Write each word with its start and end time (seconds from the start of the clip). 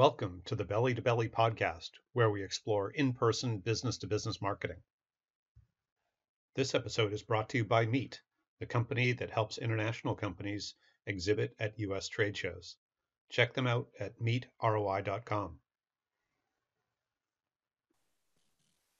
Welcome 0.00 0.40
to 0.46 0.54
the 0.54 0.64
Belly 0.64 0.94
to 0.94 1.02
Belly 1.02 1.28
podcast, 1.28 1.90
where 2.14 2.30
we 2.30 2.42
explore 2.42 2.90
in 2.92 3.12
person 3.12 3.58
business 3.58 3.98
to 3.98 4.06
business 4.06 4.40
marketing. 4.40 4.78
This 6.56 6.74
episode 6.74 7.12
is 7.12 7.22
brought 7.22 7.50
to 7.50 7.58
you 7.58 7.66
by 7.66 7.84
Meet, 7.84 8.18
the 8.60 8.64
company 8.64 9.12
that 9.12 9.28
helps 9.28 9.58
international 9.58 10.14
companies 10.14 10.74
exhibit 11.06 11.54
at 11.60 11.78
US 11.80 12.08
trade 12.08 12.34
shows. 12.34 12.76
Check 13.28 13.52
them 13.52 13.66
out 13.66 13.88
at 14.00 14.18
meetroi.com. 14.18 15.58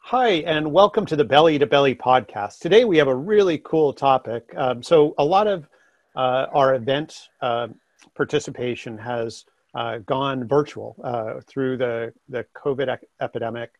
Hi, 0.00 0.28
and 0.28 0.70
welcome 0.70 1.06
to 1.06 1.16
the 1.16 1.24
Belly 1.24 1.58
to 1.58 1.66
Belly 1.66 1.94
podcast. 1.94 2.58
Today 2.58 2.84
we 2.84 2.98
have 2.98 3.08
a 3.08 3.16
really 3.16 3.56
cool 3.56 3.94
topic. 3.94 4.52
Um, 4.54 4.82
so, 4.82 5.14
a 5.16 5.24
lot 5.24 5.46
of 5.46 5.66
uh, 6.14 6.48
our 6.52 6.74
event 6.74 7.28
uh, 7.40 7.68
participation 8.14 8.98
has 8.98 9.46
uh, 9.74 9.98
gone 9.98 10.46
virtual 10.46 10.96
uh, 11.04 11.40
through 11.46 11.76
the, 11.76 12.12
the 12.28 12.44
COVID 12.54 12.98
epidemic. 13.20 13.70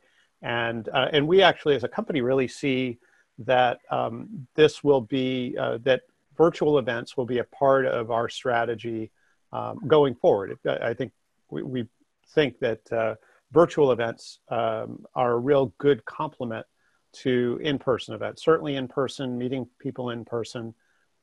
And, 0.43 0.89
uh, 0.89 1.09
and 1.13 1.27
we 1.27 1.43
actually, 1.43 1.75
as 1.77 1.85
a 1.85 1.89
company, 1.89 2.21
really 2.21 2.49
see 2.49 2.99
that 3.39 3.79
um, 3.91 4.47
this 4.55 4.85
will 4.85 5.01
be, 5.01 5.57
uh, 5.59 5.79
that 5.83 6.03
virtual 6.37 6.79
events 6.79 7.17
will 7.17 7.27
be 7.27 7.39
a 7.39 7.45
part 7.45 7.87
of 7.87 8.11
our 8.11 8.29
strategy 8.29 9.11
um, 9.53 9.81
going 9.87 10.15
forward. 10.15 10.59
I 10.67 10.95
think 10.95 11.13
we, 11.51 11.63
we 11.63 11.87
think 12.29 12.59
that 12.61 12.93
uh, 12.93 13.15
virtual 13.53 13.93
events 13.93 14.39
um, 14.49 15.05
are 15.15 15.33
a 15.33 15.39
real 15.39 15.73
good 15.79 16.05
complement 16.05 16.65
to 17.13 17.59
in-person 17.63 18.15
events. 18.15 18.45
Certainly 18.45 18.77
in 18.77 18.87
person, 18.87 19.37
meeting 19.37 19.67
people 19.81 20.11
in 20.11 20.25
person 20.25 20.75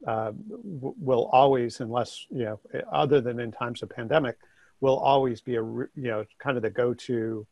uh, 0.06 0.32
will 0.36 1.30
always, 1.32 1.80
unless, 1.80 2.26
you 2.30 2.44
know, 2.44 2.60
other 2.92 3.22
than 3.22 3.40
in 3.40 3.52
times 3.52 3.82
of 3.82 3.90
pandemic, 3.90 4.38
will 4.80 4.98
always 4.98 5.42
be 5.42 5.56
a 5.56 5.64
you 5.64 5.90
know 5.96 6.26
kind 6.40 6.58
of 6.58 6.64
the 6.64 6.70
go-to 6.70 7.46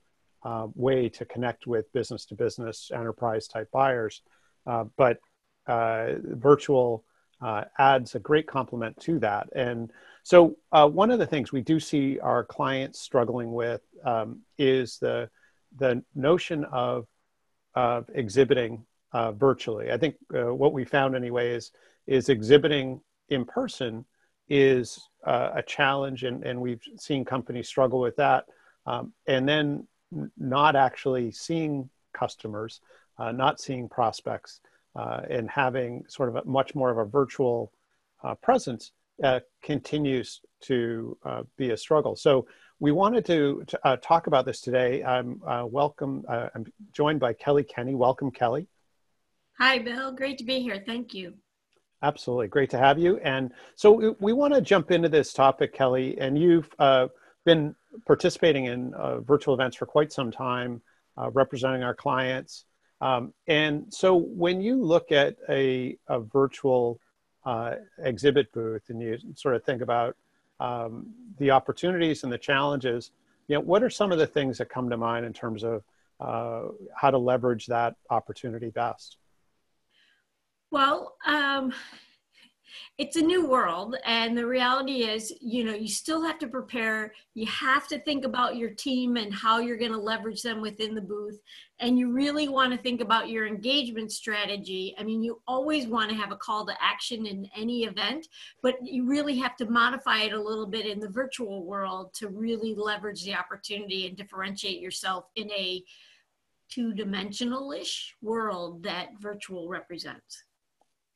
uh, 0.44 0.68
way 0.76 1.10
to 1.10 1.26
connect 1.26 1.66
with 1.68 1.92
business 1.92 2.26
to 2.26 2.36
business 2.36 2.92
enterprise 2.94 3.48
type 3.48 3.70
buyers. 3.72 4.22
Uh, 4.68 4.86
but 4.96 5.18
uh, 5.68 6.14
virtual 6.22 7.04
uh, 7.42 7.64
adds 7.80 8.16
a 8.16 8.20
great 8.20 8.48
complement 8.48 8.98
to 9.02 9.20
that. 9.20 9.48
And 9.56 9.92
so 10.24 10.56
uh, 10.72 10.88
one 10.88 11.12
of 11.12 11.20
the 11.20 11.26
things 11.26 11.52
we 11.52 11.62
do 11.62 11.80
see 11.80 12.20
our 12.20 12.44
clients 12.44 13.00
struggling 13.00 13.52
with 13.52 13.82
um, 14.04 14.42
is 14.58 14.98
the 15.00 15.30
the 15.78 16.04
notion 16.14 16.64
of 16.66 17.08
of 17.74 18.10
exhibiting 18.14 18.86
uh, 19.12 19.32
virtually. 19.32 19.92
I 19.92 19.98
think 19.98 20.16
what 20.30 20.74
we 20.74 20.86
found 20.86 21.16
anyway 21.16 21.54
is 21.54 21.72
is 22.08 22.30
exhibiting 22.30 23.02
in 23.30 23.46
person 23.46 24.06
is 24.50 25.00
uh, 25.26 25.52
a 25.56 25.64
challenge, 25.64 26.24
and, 26.24 26.44
and 26.44 26.60
we've 26.60 26.82
seen 26.98 27.26
companies 27.26 27.68
struggle 27.68 28.00
with 28.00 28.16
that. 28.18 28.46
Um, 28.86 29.14
and 29.28 29.48
then 29.48 29.88
not 30.38 30.76
actually 30.76 31.32
seeing 31.32 31.90
customers, 32.14 32.82
uh, 33.18 33.32
not 33.32 33.60
seeing 33.60 33.90
prospects, 33.90 34.62
uh, 34.96 35.22
and 35.30 35.50
having 35.50 36.06
sort 36.08 36.30
of 36.30 36.36
a, 36.36 36.46
much 36.46 36.76
more 36.76 36.90
of 36.90 36.98
a 36.98 37.06
virtual 37.06 37.72
uh, 38.24 38.36
presence 38.36 38.92
uh, 39.24 39.40
continues 39.62 40.42
to 40.62 41.18
uh, 41.26 41.44
be 41.58 41.72
a 41.72 41.78
struggle. 41.78 42.16
So 42.16 42.48
we 42.80 42.92
wanted 42.92 43.26
to, 43.26 43.64
to 43.68 44.00
talk 44.02 44.28
about 44.28 44.46
this 44.46 44.62
today. 44.62 45.04
I'm 45.04 45.40
welcome. 45.72 46.26
I'm 46.28 46.66
joined 46.92 47.22
by 47.22 47.32
Kelly 47.34 47.64
Kenny. 47.64 47.96
Welcome, 47.96 48.32
Kelly. 48.32 48.68
Hi, 49.58 49.80
Bill. 49.80 50.12
Great 50.12 50.38
to 50.40 50.44
be 50.44 50.60
here. 50.60 50.84
Thank 50.86 51.14
you. 51.14 51.36
Absolutely. 52.06 52.48
Great 52.48 52.70
to 52.70 52.78
have 52.78 53.00
you. 53.00 53.18
And 53.24 53.52
so 53.74 54.16
we, 54.20 54.32
want 54.32 54.54
to 54.54 54.62
jump 54.62 54.92
into 54.92 55.10
this 55.10 55.34
topic, 55.34 55.74
Kelly. 55.74 56.16
And 56.20 56.38
you've 56.38 56.70
uh, 56.78 57.08
been 57.46 57.74
participating 58.06 58.66
in 58.66 58.94
uh, 58.94 59.22
virtual 59.22 59.56
events 59.56 59.76
for 59.76 59.88
quite 59.88 60.14
some 60.14 60.32
time, 60.32 60.84
uh, 61.18 61.32
representing 61.32 61.82
our 61.82 61.96
clients. 61.96 62.66
Um, 63.02 63.34
and 63.48 63.92
so 63.92 64.16
when 64.16 64.62
you 64.62 64.76
look 64.76 65.12
at 65.12 65.36
a, 65.50 65.98
a 66.08 66.20
virtual 66.20 67.00
uh, 67.44 67.78
exhibit 67.98 68.54
booth 68.54 68.84
and 68.90 69.02
you 69.02 69.18
sort 69.34 69.56
of 69.56 69.64
think 69.64 69.82
about 69.82 70.16
um, 70.60 71.08
the 71.40 71.50
opportunities 71.50 72.24
and 72.24 72.32
the 72.32 72.38
challenges, 72.38 73.10
you 73.48 73.56
know, 73.56 73.62
what 73.62 73.82
are 73.82 73.90
some 73.90 74.12
of 74.12 74.20
the 74.20 74.28
things 74.28 74.60
that 74.60 74.70
come 74.70 74.92
to 74.92 74.98
mind 74.98 75.26
in 75.26 75.34
terms 75.34 75.64
of 75.64 75.84
uh, 76.20 76.70
how 76.96 77.10
to 77.10 77.18
leverage 77.18 77.66
that 77.66 77.96
opportunity 78.12 78.70
best? 78.70 79.18
Well, 80.76 81.16
um, 81.26 81.72
it's 82.98 83.16
a 83.16 83.22
new 83.22 83.48
world 83.48 83.96
and 84.04 84.38
the 84.38 84.46
reality 84.46 85.04
is 85.04 85.34
you 85.40 85.64
know 85.64 85.74
you 85.74 85.88
still 85.88 86.22
have 86.22 86.38
to 86.40 86.50
prepare. 86.50 87.14
You 87.34 87.46
have 87.46 87.88
to 87.88 88.00
think 88.00 88.26
about 88.26 88.58
your 88.58 88.72
team 88.72 89.16
and 89.16 89.34
how 89.34 89.60
you're 89.60 89.78
going 89.78 89.94
to 89.94 89.98
leverage 89.98 90.42
them 90.42 90.60
within 90.60 90.94
the 90.94 91.00
booth 91.00 91.40
and 91.80 91.98
you 91.98 92.12
really 92.12 92.50
want 92.50 92.74
to 92.74 92.78
think 92.78 93.00
about 93.00 93.30
your 93.30 93.48
engagement 93.48 94.12
strategy. 94.12 94.94
I 95.00 95.04
mean 95.04 95.24
you 95.24 95.42
always 95.48 95.88
want 95.88 96.10
to 96.10 96.18
have 96.18 96.34
a 96.34 96.36
call 96.36 96.66
to 96.66 96.76
action 96.82 97.26
in 97.26 97.50
any 97.56 97.86
event 97.86 98.28
but 98.62 98.76
you 98.82 99.06
really 99.06 99.38
have 99.38 99.56
to 99.56 99.72
modify 99.72 100.24
it 100.24 100.34
a 100.34 100.42
little 100.42 100.68
bit 100.68 100.86
in 100.86 101.00
the 101.00 101.08
virtual 101.08 101.64
world 101.64 102.14
to 102.16 102.28
really 102.28 102.76
leverage 102.76 103.24
the 103.24 103.36
opportunity 103.36 104.08
and 104.08 104.18
differentiate 104.18 104.82
yourself 104.82 105.30
in 105.38 105.50
a 105.52 105.82
two-dimensional-ish 106.70 108.16
world 108.22 108.84
that 108.84 109.12
virtual 109.22 109.70
represents 109.70 110.44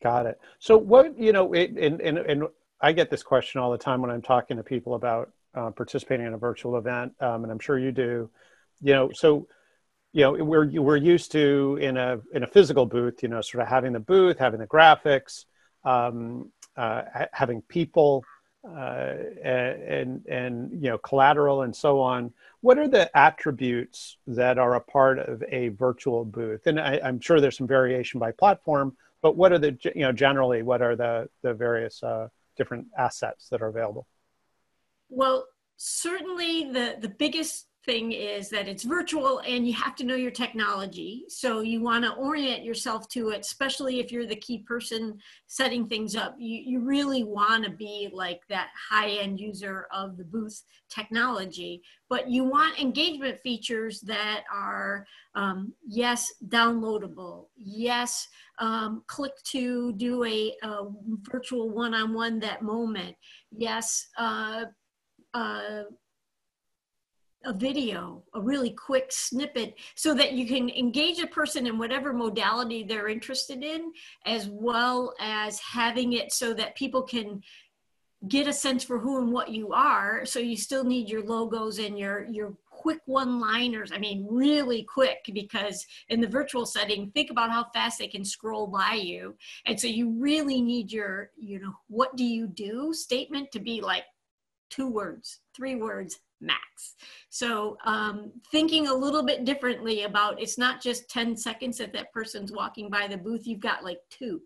Got 0.01 0.27
it. 0.27 0.39
So 0.59 0.77
what 0.77 1.17
you 1.19 1.33
know, 1.33 1.53
it, 1.53 1.71
and 1.71 1.99
and 1.99 2.17
and 2.17 2.43
I 2.81 2.93
get 2.93 3.09
this 3.09 3.23
question 3.23 3.59
all 3.59 3.71
the 3.71 3.77
time 3.77 4.01
when 4.01 4.11
I'm 4.11 4.21
talking 4.21 4.57
to 4.57 4.63
people 4.63 4.95
about 4.95 5.31
uh, 5.53 5.71
participating 5.71 6.25
in 6.25 6.33
a 6.33 6.37
virtual 6.37 6.77
event, 6.77 7.13
um, 7.19 7.43
and 7.43 7.51
I'm 7.51 7.59
sure 7.59 7.77
you 7.77 7.91
do. 7.91 8.29
You 8.81 8.93
know, 8.93 9.11
so 9.13 9.47
you 10.13 10.21
know 10.21 10.31
we're 10.43 10.69
we're 10.81 10.95
used 10.95 11.33
to 11.33 11.77
in 11.81 11.97
a 11.97 12.19
in 12.33 12.43
a 12.43 12.47
physical 12.47 12.85
booth, 12.85 13.21
you 13.21 13.29
know, 13.29 13.41
sort 13.41 13.61
of 13.61 13.67
having 13.67 13.91
the 13.91 13.99
booth, 13.99 14.39
having 14.39 14.61
the 14.61 14.67
graphics, 14.67 15.45
um, 15.83 16.49
uh, 16.77 17.01
having 17.33 17.61
people, 17.63 18.23
uh, 18.63 19.15
and 19.43 20.25
and 20.27 20.71
you 20.71 20.89
know 20.89 20.97
collateral 20.97 21.63
and 21.63 21.75
so 21.75 21.99
on. 21.99 22.31
What 22.61 22.77
are 22.77 22.87
the 22.87 23.15
attributes 23.17 24.15
that 24.27 24.57
are 24.57 24.75
a 24.75 24.81
part 24.81 25.19
of 25.19 25.43
a 25.49 25.69
virtual 25.69 26.23
booth? 26.23 26.67
And 26.67 26.79
I, 26.79 27.01
I'm 27.03 27.19
sure 27.19 27.41
there's 27.41 27.57
some 27.57 27.67
variation 27.67 28.19
by 28.19 28.31
platform 28.31 28.95
but 29.21 29.35
what 29.35 29.51
are 29.51 29.59
the 29.59 29.77
you 29.95 30.01
know 30.01 30.11
generally 30.11 30.61
what 30.61 30.81
are 30.81 30.95
the 30.95 31.27
the 31.41 31.53
various 31.53 32.01
uh, 32.03 32.27
different 32.57 32.87
assets 32.97 33.49
that 33.49 33.61
are 33.61 33.67
available? 33.67 34.07
Well 35.09 35.45
certainly 35.77 36.71
the 36.71 36.97
the 36.99 37.09
biggest 37.09 37.68
thing 37.85 38.11
is 38.11 38.49
that 38.49 38.67
it's 38.67 38.83
virtual 38.83 39.39
and 39.39 39.65
you 39.65 39.73
have 39.73 39.95
to 39.95 40.03
know 40.03 40.15
your 40.15 40.31
technology. 40.31 41.23
So 41.29 41.61
you 41.61 41.81
want 41.81 42.03
to 42.03 42.13
orient 42.13 42.63
yourself 42.63 43.07
to 43.09 43.29
it, 43.29 43.39
especially 43.41 43.99
if 43.99 44.11
you're 44.11 44.25
the 44.25 44.35
key 44.35 44.59
person 44.59 45.17
setting 45.47 45.87
things 45.87 46.15
up. 46.15 46.35
You, 46.37 46.61
you 46.65 46.79
really 46.81 47.23
want 47.23 47.63
to 47.65 47.71
be 47.71 48.09
like 48.11 48.41
that 48.49 48.69
high 48.89 49.11
end 49.11 49.39
user 49.39 49.87
of 49.93 50.17
the 50.17 50.25
booth 50.25 50.61
technology, 50.89 51.81
but 52.09 52.29
you 52.29 52.43
want 52.43 52.79
engagement 52.79 53.39
features 53.39 54.01
that 54.01 54.43
are, 54.53 55.05
um, 55.35 55.73
yes, 55.87 56.31
downloadable, 56.47 57.47
yes, 57.55 58.27
um, 58.59 59.03
click 59.07 59.31
to 59.45 59.93
do 59.93 60.25
a, 60.25 60.53
a 60.63 60.83
virtual 61.31 61.69
one 61.69 61.93
on 61.93 62.13
one 62.13 62.39
that 62.39 62.61
moment, 62.61 63.15
yes, 63.51 64.07
uh, 64.17 64.65
uh, 65.33 65.83
a 67.45 67.53
video, 67.53 68.23
a 68.33 68.41
really 68.41 68.71
quick 68.71 69.11
snippet, 69.11 69.75
so 69.95 70.13
that 70.13 70.33
you 70.33 70.45
can 70.45 70.69
engage 70.69 71.19
a 71.19 71.27
person 71.27 71.67
in 71.67 71.77
whatever 71.77 72.11
modality 72.11 72.83
they're 72.83 73.07
interested 73.07 73.63
in, 73.63 73.93
as 74.25 74.47
well 74.49 75.13
as 75.19 75.59
having 75.59 76.13
it 76.13 76.33
so 76.33 76.53
that 76.53 76.75
people 76.75 77.01
can 77.01 77.41
get 78.27 78.47
a 78.47 78.53
sense 78.53 78.83
for 78.83 78.99
who 78.99 79.21
and 79.21 79.31
what 79.31 79.49
you 79.49 79.71
are. 79.71 80.25
So 80.25 80.39
you 80.39 80.57
still 80.57 80.83
need 80.83 81.09
your 81.09 81.23
logos 81.23 81.79
and 81.79 81.97
your 81.97 82.25
your 82.25 82.57
quick 82.69 82.99
one-liners. 83.05 83.91
I 83.91 83.97
mean, 83.97 84.25
really 84.29 84.83
quick 84.83 85.19
because 85.33 85.85
in 86.07 86.21
the 86.21 86.27
virtual 86.27 86.65
setting, 86.65 87.11
think 87.11 87.29
about 87.29 87.51
how 87.51 87.65
fast 87.73 87.99
they 87.99 88.07
can 88.07 88.23
scroll 88.23 88.67
by 88.67 88.93
you. 88.93 89.35
And 89.65 89.77
so 89.77 89.87
you 89.87 90.11
really 90.11 90.61
need 90.61 90.89
your, 90.89 91.31
you 91.37 91.59
know, 91.59 91.73
what 91.87 92.15
do 92.15 92.23
you 92.23 92.47
do 92.47 92.93
statement 92.93 93.51
to 93.51 93.59
be 93.59 93.81
like 93.81 94.05
two 94.69 94.87
words, 94.87 95.41
three 95.53 95.75
words, 95.75 96.19
max. 96.41 96.95
So 97.29 97.77
um, 97.85 98.31
thinking 98.51 98.87
a 98.87 98.93
little 98.93 99.23
bit 99.23 99.45
differently 99.45 100.03
about 100.03 100.41
it's 100.41 100.57
not 100.57 100.81
just 100.81 101.09
10 101.09 101.35
seconds 101.35 101.77
that 101.77 101.93
that 101.93 102.11
person's 102.11 102.51
walking 102.51 102.89
by 102.89 103.07
the 103.07 103.17
booth, 103.17 103.45
you've 103.45 103.59
got 103.59 103.83
like 103.83 103.99
two 104.09 104.41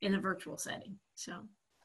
in 0.00 0.14
a 0.14 0.20
virtual 0.20 0.56
setting. 0.56 0.96
So 1.14 1.34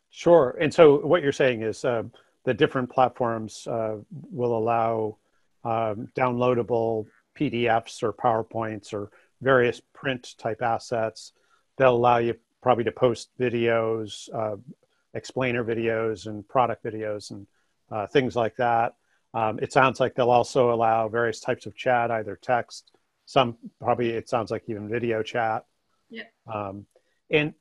sure. 0.09 0.57
And 0.59 0.73
so 0.73 1.05
what 1.05 1.21
you're 1.21 1.31
saying 1.31 1.61
is 1.61 1.85
uh, 1.85 2.03
the 2.45 2.53
different 2.53 2.89
platforms 2.89 3.67
uh, 3.67 3.97
will 4.31 4.57
allow 4.57 5.17
um, 5.63 6.07
downloadable 6.15 7.05
PDFs 7.37 8.03
or 8.03 8.13
PowerPoints 8.13 8.93
or 8.93 9.11
various 9.41 9.81
print 9.93 10.35
type 10.37 10.61
assets. 10.61 11.33
They'll 11.77 11.95
allow 11.95 12.17
you 12.17 12.35
probably 12.61 12.83
to 12.85 12.91
post 12.91 13.29
videos, 13.39 14.29
uh, 14.33 14.57
explainer 15.13 15.63
videos, 15.63 16.25
and 16.25 16.47
product 16.47 16.83
videos, 16.83 17.31
and 17.31 17.45
uh, 17.91 18.07
things 18.07 18.35
like 18.35 18.55
that. 18.57 18.95
Um, 19.37 19.59
it 19.61 19.71
sounds 19.71 19.99
like 19.99 20.15
they'll 20.15 20.31
also 20.31 20.73
allow 20.73 21.07
various 21.09 21.39
types 21.39 21.67
of 21.67 21.75
chat, 21.75 22.09
either 22.09 22.39
text, 22.41 22.91
some 23.27 23.57
probably 23.79 24.09
it 24.09 24.27
sounds 24.27 24.49
like 24.49 24.63
even 24.67 24.89
video 24.89 25.21
chat. 25.21 25.65
Yeah. 26.09 26.23
Um, 26.51 26.87
and 27.29 27.53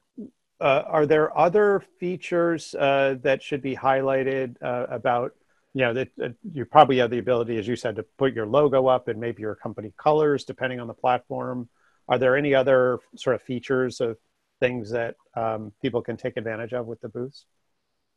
uh, 0.58 0.84
are 0.87 1.05
there 1.05 1.37
other 1.37 1.84
features 2.00 2.75
uh, 2.75 3.17
that 3.23 3.43
should 3.43 3.61
be 3.61 3.76
highlighted 3.76 4.56
uh, 4.62 4.87
about 4.88 5.32
you 5.75 5.82
know 5.82 5.93
that 5.93 6.08
uh, 6.23 6.28
you 6.50 6.64
probably 6.64 6.96
have 6.96 7.11
the 7.11 7.19
ability 7.19 7.58
as 7.58 7.69
you 7.69 7.76
said 7.76 7.96
to 7.96 8.05
put 8.17 8.32
your 8.32 8.46
logo 8.46 8.87
up 8.87 9.08
and 9.08 9.20
maybe 9.20 9.43
your 9.43 9.55
company 9.55 9.93
colors 9.99 10.44
depending 10.44 10.81
on 10.81 10.87
the 10.87 10.94
platform 10.94 11.69
are 12.08 12.17
there 12.17 12.34
any 12.34 12.55
other 12.55 13.00
sort 13.17 13.37
of 13.37 13.43
features 13.43 14.00
of 14.00 14.17
things 14.61 14.90
that 14.90 15.17
um, 15.34 15.70
people 15.82 16.00
can 16.00 16.17
take 16.17 16.38
advantage 16.38 16.73
of 16.73 16.87
with 16.87 16.99
the 17.02 17.08
booths 17.11 17.44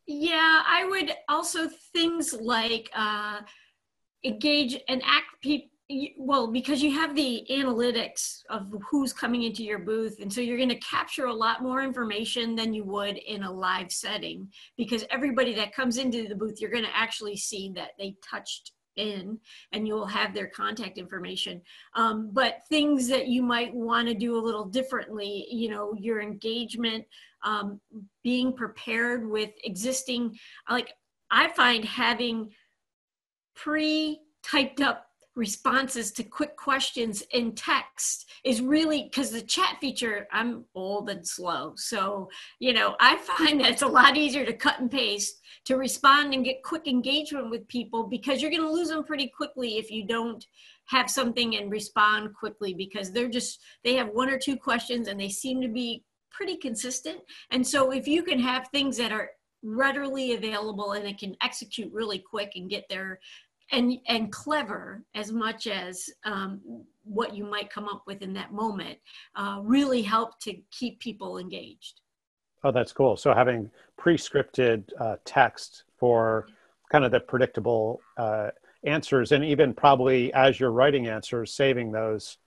yeah 0.10 0.64
i 0.68 0.84
would 0.90 1.12
also 1.30 1.70
things 1.94 2.34
like 2.34 2.90
uh, 2.96 3.40
engage 4.24 4.76
and 4.88 5.04
act 5.06 5.28
people 5.42 5.68
well 6.18 6.52
because 6.52 6.84
you 6.84 6.92
have 6.92 7.16
the 7.16 7.46
analytics 7.50 8.42
of 8.50 8.74
who's 8.90 9.12
coming 9.12 9.44
into 9.44 9.64
your 9.64 9.80
booth 9.80 10.20
and 10.20 10.32
so 10.32 10.40
you're 10.40 10.58
going 10.58 10.70
to 10.70 10.76
capture 10.76 11.26
a 11.26 11.34
lot 11.34 11.64
more 11.64 11.82
information 11.82 12.56
than 12.56 12.74
you 12.74 12.84
would 12.84 13.18
in 13.18 13.44
a 13.44 13.52
live 13.52 13.92
setting 13.92 14.48
because 14.78 15.04
everybody 15.10 15.54
that 15.54 15.74
comes 15.74 15.98
into 15.98 16.28
the 16.28 16.36
booth 16.36 16.62
you're 16.62 16.70
going 16.70 16.84
to 16.84 16.96
actually 16.96 17.36
see 17.36 17.72
that 17.76 17.92
they 17.98 18.16
touched 18.28 18.72
in 19.00 19.40
and 19.72 19.88
you'll 19.88 20.06
have 20.06 20.34
their 20.34 20.48
contact 20.48 20.98
information. 20.98 21.62
Um, 21.96 22.30
but 22.32 22.60
things 22.70 23.08
that 23.08 23.28
you 23.28 23.42
might 23.42 23.74
want 23.74 24.08
to 24.08 24.14
do 24.14 24.38
a 24.38 24.46
little 24.46 24.66
differently 24.66 25.48
you 25.50 25.70
know 25.70 25.94
your 25.94 26.22
engagement 26.22 27.06
um, 27.44 27.80
being 28.24 28.54
prepared 28.54 29.28
with 29.30 29.52
existing 29.64 30.38
like 30.70 30.94
i 31.32 31.48
find 31.50 31.84
having 31.86 32.50
pre 33.56 34.20
typed 34.44 34.82
up 34.82 35.09
responses 35.40 36.12
to 36.12 36.24
quick 36.24 36.58
questions 36.58 37.24
in 37.32 37.54
text 37.56 38.30
is 38.44 38.62
really 38.62 39.04
because 39.04 39.32
the 39.32 39.42
chat 39.42 39.78
feature 39.80 40.28
i'm 40.34 40.66
old 40.76 41.10
and 41.10 41.26
slow. 41.26 41.74
So 41.78 42.30
you 42.60 42.74
know 42.74 42.96
i 43.00 43.16
find 43.18 43.62
that 43.62 43.72
it's 43.72 43.82
a 43.82 43.88
lot 43.88 44.18
easier 44.18 44.46
to 44.46 44.54
cut 44.54 44.80
and 44.80 44.92
paste 44.92 45.40
to 45.66 45.78
respond 45.78 46.34
and 46.34 46.44
get 46.44 46.64
quick 46.64 46.88
engagement 46.88 47.50
with 47.50 47.68
people 47.70 48.04
because 48.04 48.42
you're 48.42 48.52
going 48.52 48.64
to 48.64 48.72
lose 48.72 48.90
them 48.90 49.04
pretty 49.04 49.32
quickly 49.36 49.78
if 49.78 49.90
you 49.90 50.06
don't 50.06 50.46
have 50.88 51.10
something 51.10 51.56
and 51.56 51.72
respond 51.72 52.34
quickly 52.34 52.74
because 52.74 53.12
they're 53.12 53.30
just 53.30 53.62
they 53.84 53.96
have 53.96 54.10
one 54.10 54.30
or 54.30 54.38
two 54.38 54.58
questions 54.58 55.08
and 55.08 55.20
they 55.20 55.30
seem 55.30 55.62
to 55.62 55.70
be 55.70 56.04
pretty 56.32 56.58
consistent. 56.58 57.20
And 57.52 57.66
so 57.66 57.92
if 57.92 58.08
you 58.08 58.24
can 58.24 58.40
have 58.40 58.68
things 58.68 58.98
that 58.98 59.12
are 59.12 59.32
readily 59.62 60.34
available 60.34 60.94
and 60.94 61.06
it 61.06 61.18
can 61.18 61.36
execute 61.42 61.92
really 61.92 62.20
quick 62.20 62.54
and 62.56 62.70
get 62.70 62.88
their 62.90 63.20
and 63.72 63.98
and 64.08 64.32
clever 64.32 65.04
as 65.16 65.32
much 65.32 65.68
as 65.68 66.10
um, 66.26 66.60
what 67.04 67.36
you 67.36 67.44
might 67.44 67.70
come 67.70 67.88
up 67.88 68.04
with 68.08 68.22
in 68.22 68.34
that 68.34 68.52
moment 68.52 68.98
uh, 69.36 69.60
really 69.64 70.02
help 70.02 70.40
to 70.40 70.56
keep 70.72 71.00
people 71.00 71.38
engaged. 71.38 72.02
Oh 72.64 72.72
that's 72.72 72.92
cool. 72.92 73.16
So 73.18 73.34
having 73.34 73.70
pre-scripted 73.98 74.84
uh, 75.00 75.18
text 75.26 75.84
for 75.98 76.48
kind 76.92 77.06
of 77.06 77.12
the 77.12 77.20
predictable 77.20 78.02
uh, 78.18 78.50
answers 78.84 79.32
and 79.32 79.44
even 79.44 79.74
probably 79.74 80.34
as 80.34 80.60
you're 80.60 80.72
writing 80.72 81.08
answers 81.08 81.54
saving 81.54 81.92
those 81.92 82.38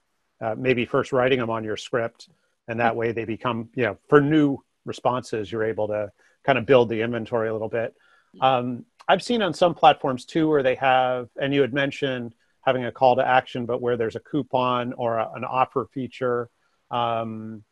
uh, 0.41 0.55
maybe 0.57 0.85
first 0.85 1.13
writing 1.13 1.39
them 1.39 1.49
on 1.49 1.63
your 1.63 1.77
script 1.77 2.29
and 2.67 2.79
that 2.79 2.95
way 2.95 3.11
they 3.11 3.23
become 3.23 3.69
you 3.75 3.83
know 3.83 3.97
for 4.09 4.19
new 4.19 4.57
responses 4.85 5.51
you're 5.51 5.63
able 5.63 5.87
to 5.87 6.11
kind 6.43 6.57
of 6.57 6.65
build 6.65 6.89
the 6.89 7.01
inventory 7.01 7.49
a 7.49 7.53
little 7.53 7.69
bit 7.69 7.93
um, 8.41 8.85
I've 9.07 9.23
seen 9.23 9.41
on 9.41 9.53
some 9.53 9.73
platforms 9.73 10.25
too 10.25 10.47
where 10.47 10.63
they 10.63 10.75
have, 10.75 11.29
and 11.39 11.53
you 11.53 11.61
had 11.61 11.73
mentioned 11.73 12.33
having 12.61 12.85
a 12.85 12.91
call 12.91 13.15
to 13.17 13.27
action, 13.27 13.65
but 13.65 13.81
where 13.81 13.97
there's 13.97 14.15
a 14.15 14.21
coupon 14.21 14.93
or 14.93 15.17
a, 15.17 15.31
an 15.35 15.43
offer 15.43 15.87
feature. 15.93 16.49
Um, 16.91 17.63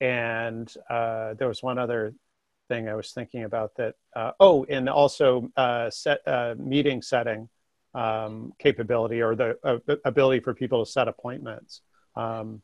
and 0.00 0.72
uh, 0.88 1.34
there 1.34 1.48
was 1.48 1.62
one 1.62 1.78
other 1.78 2.14
thing 2.68 2.88
I 2.88 2.94
was 2.94 3.12
thinking 3.12 3.44
about 3.44 3.72
that. 3.76 3.94
Uh, 4.16 4.32
oh, 4.40 4.64
and 4.68 4.88
also 4.88 5.50
uh, 5.56 5.90
set 5.90 6.26
uh, 6.26 6.54
meeting 6.58 7.02
setting 7.02 7.48
um, 7.94 8.52
capability 8.58 9.20
or 9.20 9.34
the 9.34 9.58
uh, 9.62 9.78
ability 10.04 10.40
for 10.40 10.54
people 10.54 10.84
to 10.84 10.90
set 10.90 11.08
appointments. 11.08 11.82
Um, 12.16 12.62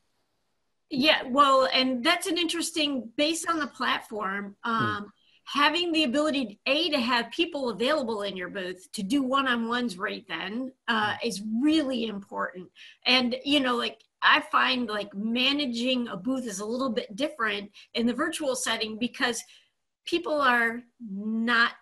yeah, 0.89 1.25
well, 1.27 1.69
and 1.73 2.03
that's 2.03 2.29
an 2.29 2.39
interesting 2.39 3.11
based 3.17 3.49
on 3.51 3.59
the 3.59 3.67
platform. 3.67 4.57
Hmm. 4.65 4.71
Um, 4.71 5.13
having 5.47 5.93
the 5.93 6.05
ability 6.05 6.59
a 6.67 6.91
to 6.91 6.99
have 6.99 7.31
people 7.31 7.71
available 7.71 8.23
in 8.23 8.37
your 8.37 8.51
booth 8.51 8.91
to 8.93 9.03
do 9.03 9.23
one-on-ones 9.23 9.97
right 9.97 10.25
then 10.29 10.73
uh, 10.89 11.13
mm. 11.13 11.17
is 11.25 11.43
really 11.63 12.07
important. 12.07 12.69
And 13.07 13.37
you 13.45 13.61
know 13.61 13.77
like 13.77 14.03
i 14.23 14.41
find 14.41 14.89
like 14.89 15.15
managing 15.15 16.09
a 16.09 16.17
booth 16.17 16.47
is 16.47 16.61
a 16.61 16.65
little 16.65 16.91
bit 16.91 17.15
different 17.15 17.71
in 17.95 18.07
the 18.07 18.15
virtual 18.15 18.57
setting 18.57 18.99
because 18.99 19.43
people 20.07 20.41
are 20.41 20.83
not 21.01 21.73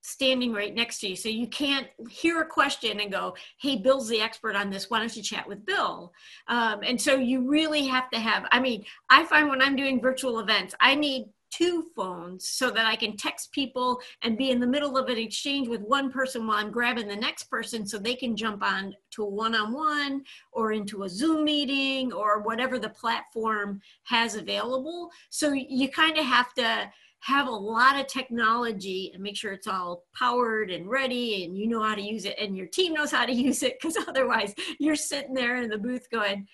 standing 0.00 0.52
right 0.52 0.74
next 0.74 1.00
to 1.00 1.08
you. 1.08 1.16
So 1.16 1.28
you 1.28 1.48
can't 1.48 1.88
hear 2.08 2.40
a 2.40 2.46
question 2.46 3.00
and 3.00 3.12
go 3.12 3.34
hey 3.60 3.76
bill's 3.76 4.08
the 4.08 4.20
expert 4.20 4.54
on 4.56 4.70
this. 4.70 4.88
Why 4.88 5.00
don't 5.00 5.16
you 5.16 5.22
chat 5.22 5.46
with 5.48 5.66
bill? 5.66 6.12
Um, 6.46 6.80
and 6.82 7.00
so 7.00 7.16
you 7.16 7.48
really 7.48 7.86
have 7.86 8.08
to 8.10 8.18
have 8.18 8.46
i 8.52 8.60
mean 8.60 8.84
i 9.10 9.24
find 9.24 9.48
when 9.48 9.60
i'm 9.60 9.76
doing 9.76 10.00
virtual 10.00 10.38
events 10.38 10.74
i 10.80 10.94
need 10.94 11.26
two 11.50 11.86
phones 11.96 12.48
so 12.48 12.70
that 12.70 12.86
I 12.86 12.96
can 12.96 13.16
text 13.16 13.52
people 13.52 14.00
and 14.22 14.38
be 14.38 14.50
in 14.50 14.60
the 14.60 14.66
middle 14.66 14.96
of 14.96 15.08
an 15.08 15.18
exchange 15.18 15.68
with 15.68 15.80
one 15.82 16.10
person 16.10 16.46
while 16.46 16.58
I'm 16.58 16.70
grabbing 16.70 17.08
the 17.08 17.16
next 17.16 17.44
person 17.44 17.86
so 17.86 17.98
they 17.98 18.14
can 18.14 18.36
jump 18.36 18.62
on 18.62 18.94
to 19.12 19.22
a 19.22 19.28
one 19.28 19.54
on 19.54 19.72
one 19.72 20.22
or 20.52 20.72
into 20.72 21.04
a 21.04 21.08
Zoom 21.08 21.44
meeting 21.44 22.12
or 22.12 22.42
whatever 22.42 22.78
the 22.78 22.90
platform 22.90 23.80
has 24.04 24.34
available. 24.34 25.10
So 25.30 25.52
you 25.52 25.88
kind 25.88 26.18
of 26.18 26.24
have 26.24 26.52
to 26.54 26.90
have 27.20 27.48
a 27.48 27.50
lot 27.50 27.98
of 27.98 28.06
technology 28.06 29.10
and 29.12 29.22
make 29.22 29.36
sure 29.36 29.52
it's 29.52 29.66
all 29.66 30.04
powered 30.16 30.70
and 30.70 30.88
ready 30.88 31.44
and 31.44 31.56
you 31.56 31.66
know 31.66 31.82
how 31.82 31.94
to 31.94 32.02
use 32.02 32.24
it 32.24 32.36
and 32.38 32.56
your 32.56 32.66
team 32.66 32.94
knows 32.94 33.10
how 33.10 33.26
to 33.26 33.32
use 33.48 33.62
it 33.62 33.78
because 33.80 33.96
otherwise 34.08 34.54
you're 34.78 34.96
sitting 34.96 35.34
there 35.34 35.56
in 35.56 35.68
the 35.68 35.78
booth 35.78 36.08
going, 36.10 36.46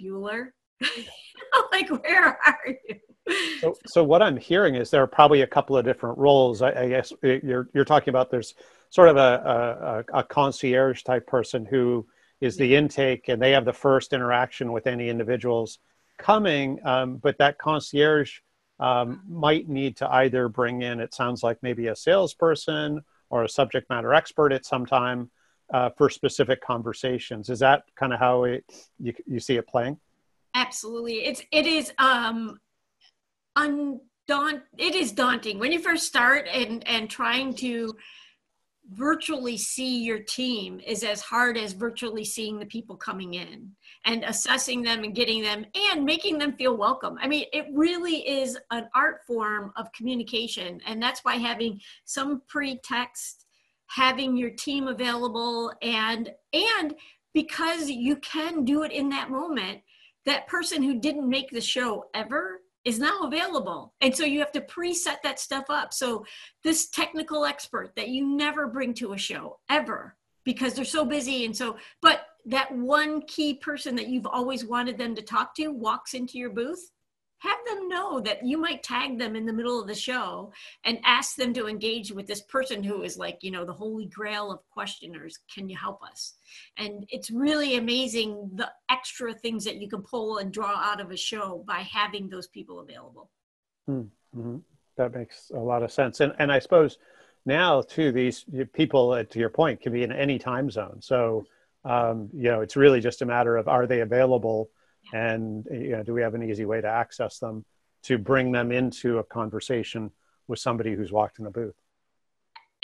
Bueller, 0.00 0.48
like, 1.72 1.88
where 1.88 2.38
are 2.46 2.58
you? 2.88 2.96
So, 3.60 3.74
so 3.86 4.04
what 4.04 4.22
I'm 4.22 4.36
hearing 4.36 4.74
is 4.74 4.90
there 4.90 5.02
are 5.02 5.06
probably 5.06 5.42
a 5.42 5.46
couple 5.46 5.76
of 5.76 5.84
different 5.84 6.18
roles. 6.18 6.60
I, 6.62 6.82
I 6.82 6.88
guess 6.88 7.12
you're 7.22 7.68
you're 7.72 7.84
talking 7.84 8.10
about 8.10 8.30
there's 8.30 8.54
sort 8.90 9.08
of 9.08 9.16
a, 9.16 10.04
a, 10.12 10.18
a 10.18 10.22
concierge 10.22 11.02
type 11.02 11.26
person 11.26 11.64
who 11.64 12.06
is 12.40 12.56
the 12.56 12.74
intake, 12.74 13.28
and 13.28 13.40
they 13.40 13.52
have 13.52 13.64
the 13.64 13.72
first 13.72 14.12
interaction 14.12 14.72
with 14.72 14.86
any 14.86 15.08
individuals 15.08 15.78
coming. 16.18 16.78
Um, 16.84 17.16
but 17.16 17.38
that 17.38 17.58
concierge 17.58 18.40
um, 18.78 19.22
might 19.28 19.68
need 19.68 19.96
to 19.98 20.10
either 20.10 20.48
bring 20.48 20.82
in, 20.82 21.00
it 21.00 21.14
sounds 21.14 21.42
like 21.42 21.58
maybe 21.62 21.86
a 21.88 21.96
salesperson 21.96 23.02
or 23.30 23.44
a 23.44 23.48
subject 23.48 23.88
matter 23.88 24.12
expert 24.12 24.52
at 24.52 24.66
some 24.66 24.84
time 24.84 25.30
uh, 25.72 25.90
for 25.96 26.10
specific 26.10 26.60
conversations. 26.60 27.48
Is 27.48 27.60
that 27.60 27.84
kind 27.96 28.12
of 28.12 28.20
how 28.20 28.44
it 28.44 28.64
you, 28.98 29.14
you 29.26 29.40
see 29.40 29.56
it 29.56 29.66
playing? 29.66 29.98
Absolutely, 30.54 31.24
it's 31.24 31.42
it 31.50 31.66
is 31.66 31.92
um, 31.98 32.58
undaunt 33.56 34.62
it 34.78 34.94
is 34.94 35.12
daunting 35.12 35.58
when 35.58 35.72
you 35.72 35.78
first 35.78 36.06
start 36.06 36.46
and 36.52 36.86
and 36.88 37.10
trying 37.10 37.54
to 37.54 37.94
virtually 38.92 39.56
see 39.56 40.02
your 40.02 40.18
team 40.18 40.80
is 40.86 41.02
as 41.02 41.22
hard 41.22 41.56
as 41.56 41.72
virtually 41.72 42.24
seeing 42.24 42.58
the 42.58 42.66
people 42.66 42.96
coming 42.96 43.34
in 43.34 43.70
and 44.04 44.24
assessing 44.24 44.82
them 44.82 45.04
and 45.04 45.14
getting 45.14 45.42
them 45.42 45.64
and 45.92 46.04
making 46.04 46.38
them 46.38 46.52
feel 46.52 46.76
welcome. 46.76 47.16
I 47.20 47.26
mean, 47.26 47.46
it 47.52 47.66
really 47.72 48.28
is 48.28 48.58
an 48.70 48.88
art 48.94 49.22
form 49.26 49.72
of 49.76 49.90
communication. 49.92 50.80
And 50.86 51.02
that's 51.02 51.24
why 51.24 51.36
having 51.36 51.80
some 52.04 52.42
pretext, 52.46 53.46
having 53.86 54.36
your 54.36 54.50
team 54.50 54.88
available 54.88 55.72
and 55.80 56.30
and 56.52 56.94
because 57.32 57.90
you 57.90 58.16
can 58.16 58.64
do 58.64 58.82
it 58.82 58.92
in 58.92 59.08
that 59.08 59.30
moment, 59.30 59.80
that 60.26 60.46
person 60.46 60.82
who 60.82 61.00
didn't 61.00 61.28
make 61.28 61.50
the 61.50 61.60
show 61.60 62.04
ever 62.14 62.60
is 62.84 62.98
now 62.98 63.20
available. 63.22 63.94
And 64.00 64.14
so 64.14 64.24
you 64.24 64.38
have 64.40 64.52
to 64.52 64.60
preset 64.60 65.22
that 65.22 65.40
stuff 65.40 65.66
up. 65.70 65.92
So 65.92 66.24
this 66.62 66.90
technical 66.90 67.44
expert 67.44 67.92
that 67.96 68.08
you 68.08 68.26
never 68.36 68.66
bring 68.66 68.94
to 68.94 69.14
a 69.14 69.18
show 69.18 69.58
ever 69.68 70.16
because 70.44 70.74
they're 70.74 70.84
so 70.84 71.04
busy 71.04 71.46
and 71.46 71.56
so 71.56 71.76
but 72.02 72.26
that 72.46 72.70
one 72.72 73.22
key 73.22 73.54
person 73.54 73.96
that 73.96 74.08
you've 74.08 74.26
always 74.26 74.64
wanted 74.64 74.98
them 74.98 75.14
to 75.14 75.22
talk 75.22 75.54
to 75.54 75.68
walks 75.68 76.14
into 76.14 76.38
your 76.38 76.50
booth 76.50 76.90
have 77.44 77.58
them 77.66 77.88
know 77.88 78.20
that 78.20 78.44
you 78.44 78.56
might 78.56 78.82
tag 78.82 79.18
them 79.18 79.36
in 79.36 79.44
the 79.44 79.52
middle 79.52 79.80
of 79.80 79.86
the 79.86 79.94
show 79.94 80.50
and 80.84 80.98
ask 81.04 81.36
them 81.36 81.52
to 81.52 81.68
engage 81.68 82.10
with 82.10 82.26
this 82.26 82.40
person 82.42 82.82
who 82.82 83.02
is 83.02 83.18
like 83.18 83.38
you 83.42 83.50
know 83.50 83.64
the 83.64 83.72
holy 83.72 84.06
grail 84.06 84.50
of 84.50 84.60
questioners. 84.70 85.38
Can 85.54 85.68
you 85.68 85.76
help 85.76 86.02
us? 86.02 86.34
And 86.78 87.06
it's 87.10 87.30
really 87.30 87.76
amazing 87.76 88.50
the 88.54 88.70
extra 88.88 89.34
things 89.34 89.64
that 89.64 89.76
you 89.76 89.88
can 89.88 90.02
pull 90.02 90.38
and 90.38 90.52
draw 90.52 90.74
out 90.76 91.00
of 91.00 91.10
a 91.10 91.16
show 91.16 91.62
by 91.66 91.80
having 91.80 92.28
those 92.28 92.46
people 92.46 92.80
available. 92.80 93.30
Hmm, 93.86 94.02
mm-hmm. 94.34 94.56
that 94.96 95.14
makes 95.14 95.50
a 95.54 95.58
lot 95.58 95.82
of 95.82 95.92
sense. 95.92 96.20
And, 96.20 96.32
and 96.38 96.50
i 96.50 96.58
suppose 96.58 96.98
now 97.44 97.82
too 97.82 98.10
these 98.10 98.46
people 98.72 99.12
uh, 99.12 99.24
to 99.24 99.38
your 99.38 99.50
point 99.50 99.82
can 99.82 99.92
be 99.92 100.02
in 100.02 100.12
any 100.12 100.38
time 100.38 100.70
zone. 100.70 100.98
So 101.00 101.44
um, 101.84 102.30
you 102.32 102.50
know 102.50 102.62
it's 102.62 102.76
really 102.76 103.00
just 103.00 103.20
a 103.20 103.26
matter 103.26 103.58
of 103.58 103.68
are 103.68 103.86
they 103.86 104.00
available 104.00 104.70
and 105.12 105.66
you 105.70 105.90
know 105.90 106.02
do 106.02 106.14
we 106.14 106.22
have 106.22 106.34
an 106.34 106.42
easy 106.42 106.64
way 106.64 106.80
to 106.80 106.88
access 106.88 107.38
them 107.38 107.64
to 108.04 108.18
bring 108.18 108.52
them 108.52 108.70
into 108.70 109.18
a 109.18 109.24
conversation 109.24 110.10
with 110.46 110.58
somebody 110.58 110.94
who's 110.94 111.12
walked 111.12 111.38
in 111.38 111.44
the 111.44 111.50
booth? 111.50 111.74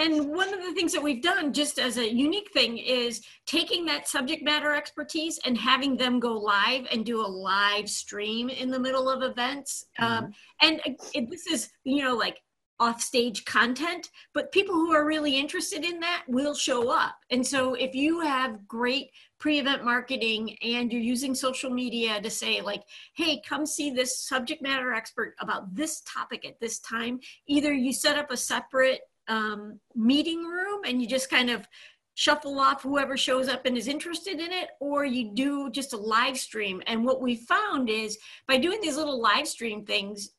And 0.01 0.31
one 0.31 0.53
of 0.55 0.63
the 0.63 0.73
things 0.73 0.95
that 0.95 1.03
we've 1.03 1.23
done 1.23 1.53
just 1.53 1.79
as 1.79 1.99
a 1.99 2.11
unique 2.11 2.51
thing 2.55 2.79
is 2.79 3.23
taking 3.45 3.85
that 3.85 4.09
subject 4.09 4.43
matter 4.43 4.73
expertise 4.73 5.39
and 5.45 5.59
having 5.59 5.95
them 5.95 6.19
go 6.19 6.39
live 6.39 6.87
and 6.91 7.05
do 7.05 7.21
a 7.21 7.29
live 7.29 7.87
stream 7.87 8.49
in 8.49 8.71
the 8.71 8.79
middle 8.79 9.11
of 9.11 9.23
events. 9.23 9.85
Mm-hmm. 10.01 10.25
um, 10.25 10.33
and 10.63 10.81
uh, 10.87 11.21
this 11.29 11.47
is 11.47 11.71
you 11.85 12.03
know 12.03 12.17
like 12.17 12.39
offstage 12.81 13.45
content, 13.45 14.11
but 14.33 14.51
people 14.51 14.75
who 14.75 14.93
are 14.93 15.05
really 15.07 15.39
interested 15.39 15.85
in 15.85 16.01
that 16.01 16.25
will 16.27 16.55
show 16.55 16.91
up. 16.91 17.17
And 17.31 17.47
so 17.47 17.75
if 17.75 17.95
you 17.95 18.21
have 18.21 18.67
great 18.67 19.11
pre-event 19.39 19.85
marketing 19.85 20.57
and 20.63 20.91
you're 20.93 21.01
using 21.01 21.35
social 21.35 21.71
media 21.71 22.21
to 22.21 22.31
say 22.31 22.61
like, 22.61 22.83
hey, 23.15 23.41
come 23.47 23.67
see 23.67 23.91
this 23.91 24.27
subject 24.27 24.63
matter 24.63 24.93
expert 24.95 25.35
about 25.41 25.75
this 25.75 26.03
topic 26.03 26.47
at 26.47 26.59
this 26.59 26.79
time, 26.81 27.21
either 27.47 27.73
you 27.73 27.93
set 27.93 28.19
up 28.19 28.31
a 28.31 28.37
separate 28.37 29.03
um, 29.29 29.79
meeting 29.95 30.45
room 30.45 30.81
and 30.87 31.01
you 31.01 31.07
just 31.07 31.31
kind 31.31 31.51
of 31.51 31.69
shuffle 32.15 32.59
off 32.59 32.83
whoever 32.83 33.17
shows 33.17 33.49
up 33.49 33.65
and 33.65 33.79
is 33.79 33.89
interested 33.89 34.41
in 34.41 34.53
it, 34.53 34.71
or 34.79 35.07
you 35.07 35.31
do 35.33 35.71
just 35.71 35.95
a 35.95 35.97
live 35.97 36.39
stream. 36.39 36.83
And 36.87 37.03
what 37.05 37.23
we 37.23 37.37
found 37.37 37.89
is 37.89 38.19
by 38.47 38.59
doing 38.59 38.79
these 38.83 38.97
little 38.97 39.23
live 39.23 39.49
stream 39.49 39.87
things, 39.87 40.33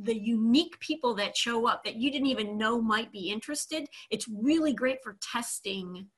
the 0.00 0.18
unique 0.18 0.78
people 0.80 1.14
that 1.14 1.36
show 1.36 1.66
up 1.66 1.84
that 1.84 1.96
you 1.96 2.10
didn't 2.10 2.28
even 2.28 2.58
know 2.58 2.80
might 2.80 3.12
be 3.12 3.30
interested, 3.30 3.86
it's 4.10 4.28
really 4.28 4.72
great 4.72 5.02
for 5.02 5.16
testing 5.20 6.08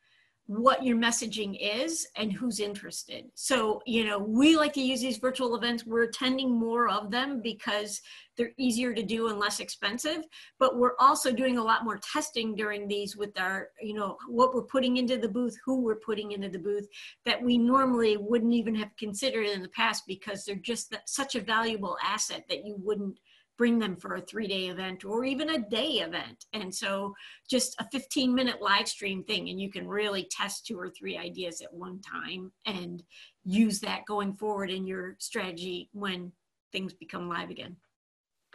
what 0.49 0.83
your 0.83 0.97
messaging 0.97 1.59
is 1.61 2.09
and 2.17 2.33
who's 2.33 2.59
interested. 2.59 3.27
So, 3.35 3.83
you 3.85 4.07
know, 4.07 4.19
we 4.19 4.57
like 4.57 4.73
to 4.75 4.81
use 4.81 5.03
these 5.03 5.19
virtual 5.19 5.55
events. 5.55 5.85
We're 5.85 6.05
attending 6.05 6.51
more 6.51 6.89
of 6.89 7.11
them 7.11 7.43
because 7.43 8.01
they're 8.35 8.53
easier 8.57 8.95
to 8.95 9.03
do 9.03 9.29
and 9.29 9.39
less 9.39 9.61
expensive. 9.61 10.25
But 10.59 10.79
we're 10.79 10.97
also 10.99 11.33
doing 11.33 11.59
a 11.59 11.63
lot 11.63 11.85
more 11.85 11.99
testing 11.99 12.57
during 12.57 12.89
these 12.89 13.15
with 13.15 13.39
our, 13.39 13.69
you 13.83 13.93
know, 13.93 14.17
what 14.27 14.55
we're 14.55 14.63
putting 14.63 14.97
into 14.97 15.19
the 15.19 15.29
booth, 15.29 15.55
who 15.67 15.83
we're 15.83 15.97
putting 15.97 16.33
into 16.33 16.49
the 16.49 16.59
booth 16.59 16.89
that 17.27 17.43
we 17.43 17.59
normally 17.59 18.17
wouldn't 18.17 18.55
even 18.55 18.75
have 18.75 18.97
considered 18.97 19.45
in 19.45 19.61
the 19.61 19.69
past 19.69 20.05
because 20.07 20.47
they're 20.47 20.57
just 20.57 20.97
such 21.05 21.35
a 21.35 21.43
valuable 21.43 21.99
asset 22.03 22.45
that 22.49 22.65
you 22.65 22.75
wouldn't 22.79 23.19
bring 23.59 23.79
them 23.79 23.97
for 23.97 24.15
a 24.15 24.21
three 24.21 24.47
day 24.47 24.69
event 24.69 25.05
or 25.05 25.25
even 25.25 25.51
a 25.51 25.69
day 25.69 25.99
event. 25.99 26.47
And 26.55 26.75
so 26.75 27.15
just 27.51 27.75
a 27.81 27.87
15 27.91 28.35
minute 28.35 28.63
live 28.63 28.89
stream 28.89 29.25
thing, 29.25 29.51
and 29.51 29.61
you 29.61 29.71
can 29.71 29.87
really 29.87 30.27
test 30.31 30.65
two 30.65 30.79
or 30.79 30.89
three 30.89 31.19
ideas 31.19 31.61
at 31.61 31.75
one 31.75 32.01
time 32.01 32.53
and 32.65 33.03
use 33.45 33.81
that 33.81 34.07
going 34.07 34.33
forward 34.33 34.71
in 34.71 34.87
your 34.87 35.17
strategy 35.19 35.91
when 35.93 36.33
things 36.73 36.95
become 36.95 37.29
live 37.29 37.51
again. 37.51 37.77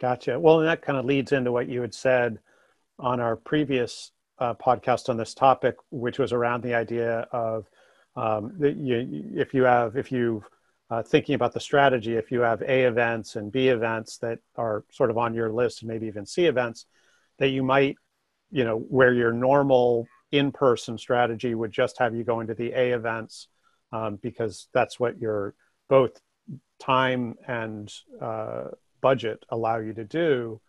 Gotcha. 0.00 0.40
Well, 0.40 0.60
and 0.60 0.68
that 0.68 0.82
kind 0.82 0.98
of 0.98 1.04
leads 1.04 1.32
into 1.32 1.52
what 1.52 1.68
you 1.68 1.80
had 1.82 1.94
said 1.94 2.38
on 2.98 3.20
our 3.20 3.36
previous 3.36 4.10
uh, 4.38 4.54
podcast 4.54 5.08
on 5.08 5.16
this 5.16 5.34
topic, 5.34 5.76
which 5.90 6.18
was 6.18 6.32
around 6.32 6.62
the 6.62 6.74
idea 6.74 7.28
of 7.30 7.66
um, 8.16 8.56
you, 8.60 9.32
if 9.34 9.52
you 9.52 9.64
have, 9.64 9.96
if 9.96 10.10
you've 10.10 10.48
uh, 10.90 11.02
thinking 11.02 11.34
about 11.34 11.52
the 11.52 11.60
strategy, 11.60 12.14
if 12.14 12.30
you 12.30 12.40
have 12.40 12.62
A 12.62 12.82
events 12.82 13.36
and 13.36 13.50
B 13.50 13.68
events 13.68 14.18
that 14.18 14.38
are 14.56 14.84
sort 14.90 15.10
of 15.10 15.18
on 15.18 15.34
your 15.34 15.50
list, 15.50 15.82
and 15.82 15.88
maybe 15.88 16.06
even 16.06 16.26
C 16.26 16.46
events, 16.46 16.86
that 17.38 17.48
you 17.48 17.62
might, 17.62 17.96
you 18.50 18.64
know, 18.64 18.78
where 18.78 19.12
your 19.12 19.32
normal 19.32 20.06
in-person 20.30 20.98
strategy 20.98 21.54
would 21.54 21.72
just 21.72 21.98
have 21.98 22.14
you 22.14 22.24
going 22.24 22.46
to 22.48 22.54
the 22.54 22.72
A 22.72 22.92
events 22.92 23.48
um, 23.92 24.16
because 24.16 24.68
that's 24.74 25.00
what 25.00 25.18
your 25.18 25.54
both 25.88 26.20
time 26.78 27.34
and 27.46 27.92
uh, 28.20 28.64
budget 29.00 29.44
allow 29.48 29.78
you 29.78 29.94
to 29.94 30.04
do. 30.04 30.60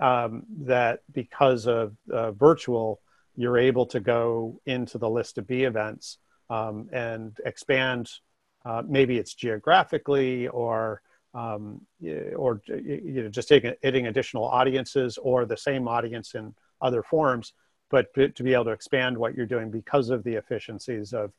Um, 0.00 0.42
that 0.62 1.00
because 1.12 1.68
of 1.68 1.96
uh, 2.12 2.32
virtual, 2.32 3.00
you're 3.36 3.58
able 3.58 3.86
to 3.86 4.00
go 4.00 4.60
into 4.66 4.98
the 4.98 5.08
list 5.08 5.38
of 5.38 5.46
B 5.46 5.62
events 5.62 6.18
um, 6.50 6.88
and 6.92 7.36
expand 7.44 8.10
uh, 8.64 8.82
maybe 8.86 9.18
it's 9.18 9.34
geographically 9.34 10.48
or 10.48 11.02
um, 11.34 11.80
or 12.36 12.62
you 12.68 13.22
know 13.22 13.28
just 13.28 13.48
taking 13.48 13.74
hitting 13.82 14.06
additional 14.06 14.44
audiences 14.44 15.18
or 15.18 15.44
the 15.44 15.56
same 15.56 15.88
audience 15.88 16.34
in 16.34 16.54
other 16.80 17.02
forms, 17.02 17.52
but 17.90 18.12
to, 18.14 18.42
be 18.42 18.54
able 18.54 18.64
to 18.64 18.70
expand 18.70 19.16
what 19.18 19.34
you're 19.34 19.46
doing 19.46 19.70
because 19.70 20.10
of 20.10 20.22
the 20.24 20.34
efficiencies 20.34 21.12
of 21.12 21.32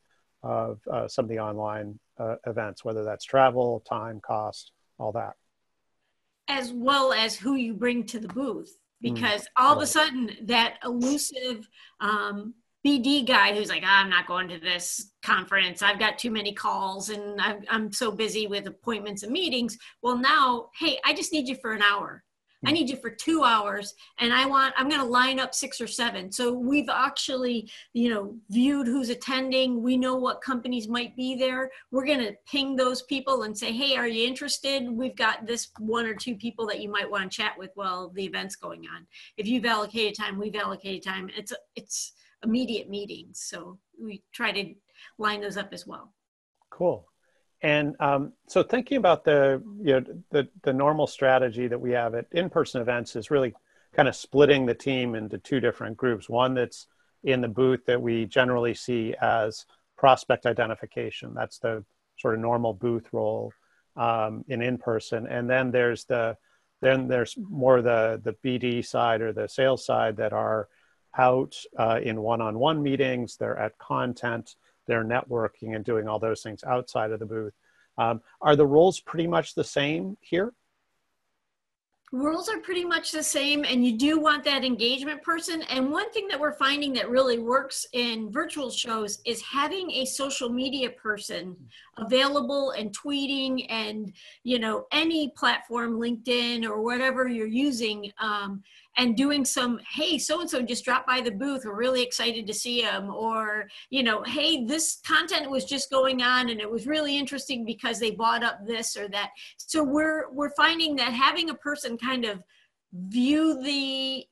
of 0.44 0.79
uh, 0.91 1.08
some 1.08 1.25
of 1.25 1.29
the 1.29 1.39
online 1.39 1.98
uh, 2.20 2.36
events, 2.46 2.86
whether 2.86 3.03
that's 3.03 3.25
travel, 3.25 3.82
time, 3.88 4.20
cost, 4.20 4.72
all 5.00 5.12
that, 5.13 5.34
as 6.48 6.72
well 6.74 7.13
as 7.13 7.36
who 7.36 7.55
you 7.55 7.74
bring 7.74 8.03
to 8.03 8.20
the 8.20 8.27
booth. 8.27 8.77
Mm, 9.03 9.13
because 9.13 9.41
mm, 9.41 9.48
all 9.58 9.70
right. 9.70 9.77
of 9.77 9.84
a 9.84 9.88
sudden, 9.88 10.32
that 10.44 10.75
elusive 10.84 11.67
um, 12.01 12.53
BD 12.86 13.25
guy 13.25 13.56
who's 13.56 13.70
like, 13.70 13.82
oh, 13.84 13.89
I'm 13.89 14.12
not 14.12 14.27
going 14.27 14.48
to 14.50 14.60
this 14.60 15.12
conference. 15.24 15.82
I've 15.82 15.98
got 15.98 16.20
too 16.20 16.30
many 16.30 16.54
calls 16.54 17.10
and 17.10 17.42
I'm, 17.42 17.63
I'm 17.68 17.92
so 17.92 18.12
busy 18.12 18.46
with 18.46 18.68
appointments 18.68 19.24
and 19.24 19.32
meetings. 19.32 19.75
Well, 20.04 20.18
now, 20.18 20.70
hey, 20.80 21.00
I 21.04 21.13
just 21.13 21.34
need 21.34 21.48
you 21.48 21.56
for 21.56 21.74
an 21.74 21.82
hour. 21.82 22.24
I 22.63 22.70
hmm. 22.70 22.75
need 22.75 22.89
you 22.92 22.98
for 22.98 23.10
two 23.10 23.44
hours 23.44 23.96
and 24.20 24.32
I 24.32 24.46
want, 24.46 24.75
I'm 24.77 24.88
going 24.88 25.01
to 25.01 25.08
line 25.08 25.39
up 25.39 25.56
six 25.56 25.82
or 25.82 25.88
seven. 25.88 26.32
So 26.32 26.54
we've 26.54 26.88
actually, 26.88 27.72
you 27.94 28.10
know, 28.10 28.36
viewed 28.51 28.86
who's 28.86 29.10
attending. 29.10 29.82
We 29.82 29.98
know 29.98 30.15
what 30.15 30.44
companies 30.44 30.88
might 30.88 31.15
be 31.15 31.36
there. 31.36 31.72
We're 31.89 32.06
going 32.06 32.20
to 32.20 32.36
ping 32.48 32.75
those 32.75 33.01
people 33.01 33.44
and 33.44 33.58
say, 33.58 33.72
hey, 33.72 33.98
are 33.98 34.08
you 34.08 34.27
interested? 34.27 34.88
We've 34.92 35.15
got 35.15 35.48
this 35.48 35.72
one 35.80 36.06
or 36.06 36.13
two 36.13 36.36
people 36.36 36.68
that 36.68 36.82
you 36.82 36.92
might 36.92 37.10
want 37.10 37.32
to 37.32 37.36
chat 37.36 37.54
with 37.58 37.72
while 37.74 38.10
the 38.10 38.25
event's 38.25 38.56
going 38.56 38.86
on. 38.96 39.08
If 39.38 39.48
you've 39.48 39.65
allocated 39.65 40.15
time, 40.15 40.38
we've 40.38 40.56
allocated 40.56 41.04
time. 41.04 41.32
It's, 41.36 41.51
it's, 41.75 42.13
immediate 42.46 42.90
meetings. 42.90 43.44
So 43.44 43.80
we 44.02 44.24
try 44.32 44.52
to 44.52 44.74
line 45.18 45.42
those 45.42 45.58
up 45.58 45.74
as 45.74 45.86
well. 45.86 46.14
Cool. 46.70 47.08
And 47.62 47.96
um, 48.00 48.34
so 48.48 48.64
thinking 48.64 48.98
about 48.98 49.24
the, 49.24 49.62
you 49.82 49.94
know, 49.94 50.04
the, 50.32 50.48
the 50.64 50.74
normal 50.74 51.08
strategy 51.08 51.68
that 51.68 51.80
we 51.80 51.92
have 51.92 52.14
at 52.14 52.28
in-person 52.32 52.82
events 52.82 53.16
is 53.16 53.32
really 53.32 53.54
kind 53.96 54.08
of 54.08 54.16
splitting 54.16 54.66
the 54.66 54.74
team 54.74 55.16
into 55.16 55.38
two 55.38 55.60
different 55.60 55.98
groups. 55.98 56.30
One 56.30 56.54
that's 56.54 56.88
in 57.24 57.42
the 57.42 57.48
booth 57.48 57.86
that 57.88 58.02
we 58.02 58.25
generally 58.25 58.74
see 58.74 59.16
as 59.22 59.66
prospect 59.98 60.46
identification. 60.46 61.34
That's 61.34 61.58
the 61.60 61.84
sort 62.18 62.36
of 62.36 62.42
normal 62.42 62.74
booth 62.74 63.08
role 63.12 63.52
um, 63.96 64.44
in 64.48 64.62
in-person. 64.62 65.25
And 65.28 65.50
then 65.50 65.72
there's 65.72 66.06
the, 66.06 66.38
then 66.82 67.08
there's 67.08 67.36
more 67.38 67.82
the, 67.82 68.22
the 68.24 68.36
BD 68.46 68.86
side 68.86 69.22
or 69.22 69.34
the 69.34 69.48
sales 69.48 69.86
side 69.86 70.18
that 70.18 70.34
are 70.34 70.68
out 71.17 71.55
uh, 71.77 72.00
in 72.01 72.22
one-on-one 72.22 72.81
meetings, 72.81 73.38
they're 73.38 73.57
at 73.57 73.77
content, 73.77 74.55
they're 74.88 75.03
networking 75.03 75.75
and 75.75 75.84
doing 75.84 76.07
all 76.07 76.19
those 76.19 76.41
things 76.41 76.63
outside 76.63 77.12
of 77.12 77.19
the 77.19 77.25
booth. 77.25 77.53
Um, 77.98 78.22
are 78.41 78.55
the 78.55 78.67
roles 78.67 79.00
pretty 79.00 79.27
much 79.27 79.55
the 79.55 79.63
same 79.63 80.17
here? 80.22 80.53
Roles 82.12 82.48
are 82.50 82.60
pretty 82.60 82.86
much 82.86 83.12
the 83.12 83.24
same, 83.24 83.65
and 83.65 83.86
you 83.86 83.98
do 83.98 84.19
want 84.19 84.43
that 84.45 84.63
engagement 84.63 85.24
person. 85.24 85.63
And 85.63 85.91
one 85.91 86.10
thing 86.12 86.27
that 86.27 86.39
we're 86.39 86.53
finding 86.53 86.93
that 86.93 87.10
really 87.10 87.39
works 87.39 87.86
in 87.93 88.31
virtual 88.31 88.69
shows 88.69 89.19
is 89.25 89.41
having 89.41 89.89
a 89.91 90.05
social 90.05 90.48
media 90.48 90.91
person 90.91 91.57
available 91.98 92.72
and 92.72 92.95
tweeting 92.95 93.65
and 93.69 94.13
you 94.43 94.60
know 94.60 94.86
any 94.91 95.34
platform, 95.36 96.00
LinkedIn 96.00 96.63
or 96.63 96.81
whatever 96.84 97.27
you're 97.27 97.48
using. 97.48 98.12
Um, 98.19 98.63
and 98.98 99.16
doing 99.16 99.44
some 99.44 99.80
hey 99.92 100.18
so 100.18 100.42
and 100.42 100.50
so 100.50 100.62
just 100.62 100.86
dropped 100.86 101.08
by 101.08 101.22
the 101.22 101.32
booth. 101.32 101.64
We're 101.66 101.75
really 101.75 102.02
excited 102.04 102.48
to 102.48 102.54
see 102.54 102.82
them 102.82 103.10
or 103.10 103.68
you 103.90 104.04
know 104.04 104.24
hey 104.24 104.66
this 104.66 105.02
content 105.06 105.50
was 105.50 105.66
just 105.66 105.90
going 105.90 106.22
on 106.22 106.50
and 106.50 106.60
it 106.60 106.70
was 106.70 106.88
really 106.88 107.18
interesting 107.18 107.66
because 107.66 108.00
they 108.00 108.12
bought 108.12 108.44
up 108.44 108.66
this 108.66 108.96
or 108.96 109.08
that. 109.10 109.32
So 109.58 109.84
we're 109.84 110.32
we're 110.32 110.56
finding 110.56 110.96
that 110.98 111.14
having 111.14 111.50
a 111.50 111.56
person 111.56 111.98
kind 111.98 112.25
of 112.25 112.42
view 112.94 113.62
the 113.62 114.25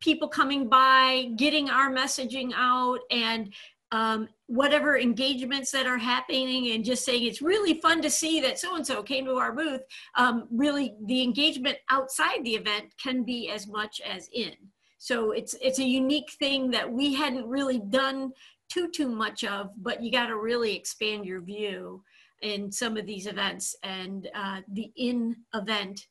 people 0.00 0.28
coming 0.28 0.68
by 0.68 1.30
getting 1.36 1.70
our 1.70 1.90
messaging 1.90 2.52
out 2.54 2.98
and 3.10 3.54
um, 3.92 4.28
whatever 4.46 4.98
engagements 4.98 5.70
that 5.70 5.86
are 5.86 5.98
happening 5.98 6.72
and 6.72 6.84
just 6.84 7.04
saying 7.04 7.24
it's 7.24 7.42
really 7.42 7.80
fun 7.80 8.02
to 8.02 8.10
see 8.10 8.40
that 8.40 8.58
so 8.58 8.76
and 8.76 8.86
so 8.86 9.02
came 9.02 9.24
to 9.24 9.36
our 9.36 9.52
booth 9.52 9.82
um, 10.16 10.48
really 10.50 10.94
the 11.06 11.22
engagement 11.22 11.78
outside 11.90 12.44
the 12.44 12.54
event 12.54 12.86
can 13.02 13.22
be 13.22 13.50
as 13.50 13.66
much 13.66 14.00
as 14.00 14.28
in. 14.32 14.54
So 14.98 15.32
it's 15.32 15.54
it's 15.60 15.78
a 15.78 15.84
unique 15.84 16.30
thing 16.38 16.70
that 16.70 16.90
we 16.90 17.14
hadn't 17.14 17.46
really 17.46 17.78
done 17.78 18.32
too 18.72 18.88
too 18.90 19.08
much 19.08 19.44
of 19.44 19.70
but 19.76 20.02
you 20.02 20.10
got 20.10 20.26
to 20.26 20.38
really 20.38 20.74
expand 20.74 21.26
your 21.26 21.42
view 21.42 22.02
in 22.42 22.72
some 22.72 22.96
of 22.96 23.06
these 23.06 23.26
events. 23.26 23.76
And 23.82 24.28
uh, 24.34 24.60
the 24.72 24.90
in 24.96 25.36
event 25.54 26.06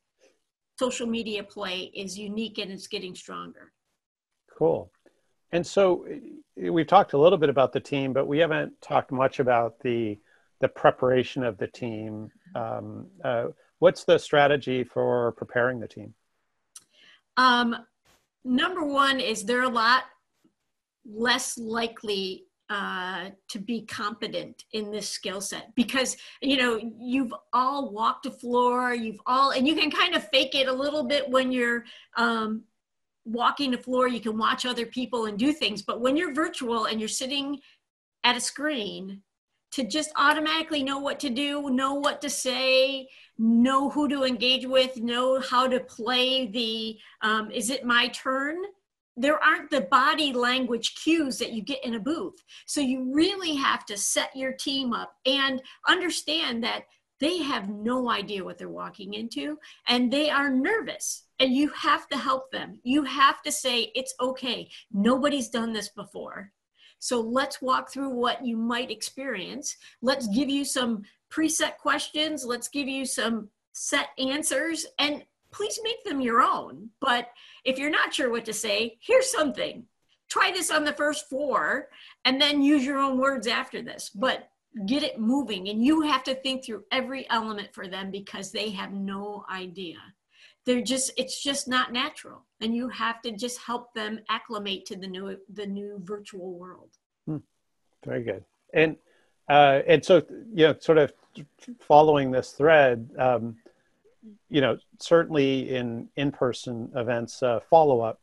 social 0.79 1.07
media 1.07 1.43
play 1.43 1.91
is 1.95 2.17
unique 2.17 2.59
and 2.59 2.71
it's 2.71 2.87
getting 2.87 3.15
stronger. 3.15 3.71
Cool 4.57 4.91
And 5.53 5.65
so 5.65 6.05
we've 6.57 6.87
talked 6.87 7.13
a 7.13 7.17
little 7.17 7.37
bit 7.37 7.47
about 7.47 7.73
the 7.73 7.79
team, 7.79 8.11
but 8.11 8.27
we 8.27 8.39
haven't 8.39 8.73
talked 8.81 9.11
much 9.11 9.39
about 9.39 9.79
the 9.79 10.19
the 10.59 10.67
preparation 10.67 11.43
of 11.43 11.57
the 11.57 11.67
team. 11.67 12.31
Um, 12.55 13.07
uh, 13.23 13.47
what's 13.79 14.05
the 14.05 14.17
strategy 14.17 14.83
for 14.83 15.33
preparing 15.33 15.79
the 15.79 15.87
team? 15.87 16.13
Um, 17.37 17.75
number 18.45 18.83
one 18.83 19.19
is 19.19 19.43
they're 19.43 19.63
a 19.63 19.69
lot 19.69 20.03
less 21.05 21.57
likely 21.57 22.45
uh, 22.69 23.29
to 23.49 23.59
be 23.59 23.81
competent 23.81 24.63
in 24.71 24.89
this 24.89 25.07
skill 25.07 25.41
set 25.41 25.75
because 25.75 26.17
you 26.41 26.57
know 26.57 26.79
you've 26.97 27.33
all 27.51 27.91
walked 27.91 28.25
a 28.25 28.31
floor 28.31 28.95
you've 28.95 29.19
all 29.25 29.51
and 29.51 29.67
you 29.67 29.75
can 29.75 29.91
kind 29.91 30.15
of 30.15 30.27
fake 30.29 30.55
it 30.55 30.67
a 30.67 30.73
little 30.73 31.03
bit 31.03 31.29
when 31.29 31.51
you're 31.51 31.83
um, 32.15 32.63
walking 33.25 33.71
the 33.71 33.77
floor 33.77 34.07
you 34.07 34.19
can 34.19 34.37
watch 34.37 34.65
other 34.65 34.85
people 34.85 35.25
and 35.25 35.37
do 35.37 35.53
things 35.53 35.81
but 35.81 36.01
when 36.01 36.17
you're 36.17 36.33
virtual 36.33 36.85
and 36.85 36.99
you're 36.99 37.09
sitting 37.09 37.59
at 38.23 38.37
a 38.37 38.41
screen 38.41 39.21
to 39.71 39.83
just 39.83 40.11
automatically 40.17 40.83
know 40.83 40.99
what 40.99 41.19
to 41.19 41.29
do 41.29 41.69
know 41.69 41.93
what 41.93 42.21
to 42.21 42.29
say 42.29 43.07
know 43.37 43.89
who 43.89 44.07
to 44.07 44.23
engage 44.23 44.65
with 44.65 44.97
know 44.97 45.39
how 45.39 45.67
to 45.67 45.79
play 45.79 46.47
the 46.47 46.97
um, 47.21 47.49
is 47.51 47.69
it 47.69 47.85
my 47.85 48.07
turn 48.09 48.57
there 49.15 49.43
aren't 49.43 49.69
the 49.69 49.81
body 49.81 50.33
language 50.33 50.95
cues 50.95 51.37
that 51.37 51.53
you 51.53 51.61
get 51.61 51.83
in 51.85 51.95
a 51.95 51.99
booth. 51.99 52.43
So 52.65 52.81
you 52.81 53.13
really 53.13 53.55
have 53.55 53.85
to 53.85 53.97
set 53.97 54.35
your 54.35 54.53
team 54.53 54.93
up 54.93 55.13
and 55.25 55.61
understand 55.87 56.63
that 56.63 56.83
they 57.23 57.37
have 57.37 57.69
no 57.69 58.09
idea 58.09 58.43
what 58.43 58.57
they're 58.57 58.67
walking 58.67 59.13
into 59.13 59.57
and 59.87 60.11
they 60.11 60.29
are 60.29 60.49
nervous 60.49 61.23
and 61.39 61.53
you 61.53 61.69
have 61.69 62.09
to 62.09 62.17
help 62.17 62.51
them. 62.51 62.79
You 62.83 63.03
have 63.03 63.41
to 63.43 63.51
say, 63.51 63.91
it's 63.95 64.13
okay. 64.19 64.69
Nobody's 64.91 65.47
done 65.49 65.71
this 65.71 65.87
before. 65.87 66.51
So 66.99 67.21
let's 67.21 67.61
walk 67.61 67.91
through 67.91 68.09
what 68.09 68.45
you 68.45 68.57
might 68.57 68.91
experience. 68.91 69.77
Let's 70.01 70.27
give 70.27 70.49
you 70.49 70.65
some 70.65 71.03
preset 71.31 71.77
questions. 71.77 72.45
Let's 72.45 72.67
give 72.67 72.87
you 72.89 73.05
some 73.05 73.49
set 73.71 74.09
answers 74.17 74.85
and 74.99 75.23
please 75.51 75.79
make 75.81 76.03
them 76.03 76.19
your 76.19 76.41
own. 76.41 76.89
But 76.99 77.29
if 77.63 77.77
you're 77.79 77.89
not 77.89 78.13
sure 78.13 78.31
what 78.31 78.45
to 78.45 78.53
say, 78.53 78.97
here's 78.99 79.31
something. 79.31 79.85
Try 80.29 80.51
this 80.51 80.71
on 80.71 80.83
the 80.83 80.93
first 80.93 81.29
four 81.29 81.87
and 82.25 82.41
then 82.41 82.61
use 82.61 82.85
your 82.85 82.97
own 82.99 83.17
words 83.17 83.47
after 83.47 83.81
this. 83.81 84.09
But 84.09 84.49
get 84.85 85.03
it 85.03 85.19
moving. 85.19 85.69
And 85.69 85.83
you 85.83 86.01
have 86.01 86.23
to 86.23 86.35
think 86.35 86.65
through 86.65 86.83
every 86.91 87.29
element 87.29 87.73
for 87.73 87.87
them 87.87 88.11
because 88.11 88.51
they 88.51 88.69
have 88.71 88.91
no 88.91 89.45
idea. 89.49 89.97
They're 90.65 90.81
just, 90.81 91.11
it's 91.17 91.41
just 91.43 91.67
not 91.67 91.91
natural. 91.91 92.43
And 92.61 92.75
you 92.75 92.89
have 92.89 93.21
to 93.23 93.31
just 93.31 93.59
help 93.59 93.93
them 93.93 94.19
acclimate 94.29 94.85
to 94.87 94.95
the 94.95 95.07
new, 95.07 95.37
the 95.53 95.65
new 95.65 95.99
virtual 96.03 96.53
world. 96.53 96.89
Hmm. 97.27 97.37
Very 98.05 98.23
good. 98.23 98.43
And, 98.73 98.95
uh, 99.49 99.81
and 99.87 100.03
so, 100.03 100.23
you 100.53 100.67
know, 100.67 100.75
sort 100.79 100.97
of 100.97 101.13
following 101.79 102.31
this 102.31 102.51
thread, 102.51 103.09
um, 103.19 103.57
you 104.49 104.61
know, 104.61 104.77
certainly 104.99 105.75
in 105.75 106.07
in-person 106.15 106.91
events, 106.95 107.43
uh, 107.43 107.59
follow-up 107.69 108.21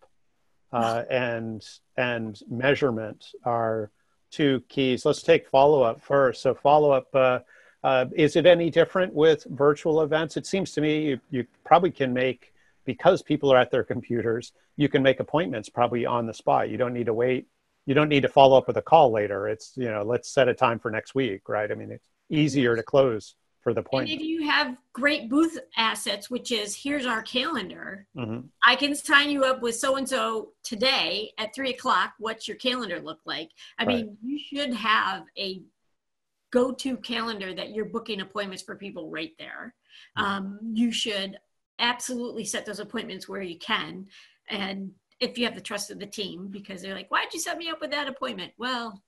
uh, 0.72 1.04
and 1.10 1.66
and 1.96 2.40
measurement 2.48 3.26
are 3.44 3.90
two 4.30 4.62
keys. 4.68 5.04
Let's 5.04 5.22
take 5.22 5.48
follow-up 5.48 6.00
first. 6.00 6.42
So 6.42 6.54
follow-up, 6.54 7.14
uh, 7.14 7.38
uh, 7.82 8.06
is 8.14 8.36
it 8.36 8.46
any 8.46 8.70
different 8.70 9.12
with 9.14 9.44
virtual 9.50 10.02
events? 10.02 10.36
It 10.36 10.46
seems 10.46 10.72
to 10.72 10.80
me 10.80 11.02
you, 11.02 11.20
you 11.30 11.46
probably 11.64 11.90
can 11.90 12.12
make 12.12 12.52
because 12.84 13.22
people 13.22 13.52
are 13.52 13.58
at 13.58 13.70
their 13.70 13.84
computers. 13.84 14.52
You 14.76 14.88
can 14.88 15.02
make 15.02 15.20
appointments 15.20 15.68
probably 15.68 16.06
on 16.06 16.26
the 16.26 16.34
spot. 16.34 16.70
You 16.70 16.76
don't 16.76 16.94
need 16.94 17.06
to 17.06 17.14
wait. 17.14 17.46
You 17.86 17.94
don't 17.94 18.08
need 18.08 18.22
to 18.22 18.28
follow 18.28 18.56
up 18.56 18.66
with 18.66 18.76
a 18.76 18.82
call 18.82 19.10
later. 19.10 19.48
It's 19.48 19.72
you 19.76 19.90
know, 19.90 20.02
let's 20.02 20.30
set 20.30 20.48
a 20.48 20.54
time 20.54 20.78
for 20.78 20.90
next 20.90 21.14
week, 21.14 21.48
right? 21.48 21.70
I 21.70 21.74
mean, 21.74 21.90
it's 21.90 22.08
easier 22.28 22.76
to 22.76 22.82
close 22.82 23.34
for 23.62 23.74
the 23.74 23.82
point. 23.82 24.10
And 24.10 24.20
if 24.20 24.26
you 24.26 24.48
have 24.48 24.76
great 24.92 25.28
booth 25.28 25.58
assets, 25.76 26.30
which 26.30 26.50
is 26.50 26.74
here's 26.74 27.06
our 27.06 27.22
calendar, 27.22 28.06
mm-hmm. 28.16 28.46
I 28.64 28.76
can 28.76 28.94
sign 28.94 29.30
you 29.30 29.44
up 29.44 29.60
with 29.60 29.76
so 29.76 29.96
and 29.96 30.08
so 30.08 30.52
today 30.62 31.32
at 31.38 31.54
three 31.54 31.70
o'clock. 31.70 32.14
What's 32.18 32.48
your 32.48 32.56
calendar 32.56 33.00
look 33.00 33.20
like? 33.24 33.50
I 33.78 33.84
right. 33.84 33.96
mean, 33.96 34.16
you 34.22 34.38
should 34.38 34.74
have 34.74 35.24
a 35.38 35.62
go 36.50 36.72
to 36.72 36.96
calendar 36.96 37.54
that 37.54 37.70
you're 37.70 37.84
booking 37.84 38.20
appointments 38.20 38.62
for 38.62 38.74
people 38.74 39.10
right 39.10 39.32
there. 39.38 39.74
Mm-hmm. 40.18 40.24
Um, 40.24 40.58
you 40.72 40.90
should 40.90 41.38
absolutely 41.78 42.44
set 42.44 42.66
those 42.66 42.80
appointments 42.80 43.28
where 43.28 43.42
you 43.42 43.58
can. 43.58 44.06
And 44.48 44.92
if 45.20 45.38
you 45.38 45.44
have 45.44 45.54
the 45.54 45.60
trust 45.60 45.90
of 45.90 45.98
the 45.98 46.06
team, 46.06 46.48
because 46.48 46.82
they're 46.82 46.94
like, 46.94 47.10
why'd 47.10 47.32
you 47.32 47.40
set 47.40 47.58
me 47.58 47.68
up 47.68 47.80
with 47.80 47.90
that 47.90 48.08
appointment? 48.08 48.52
Well, 48.58 49.02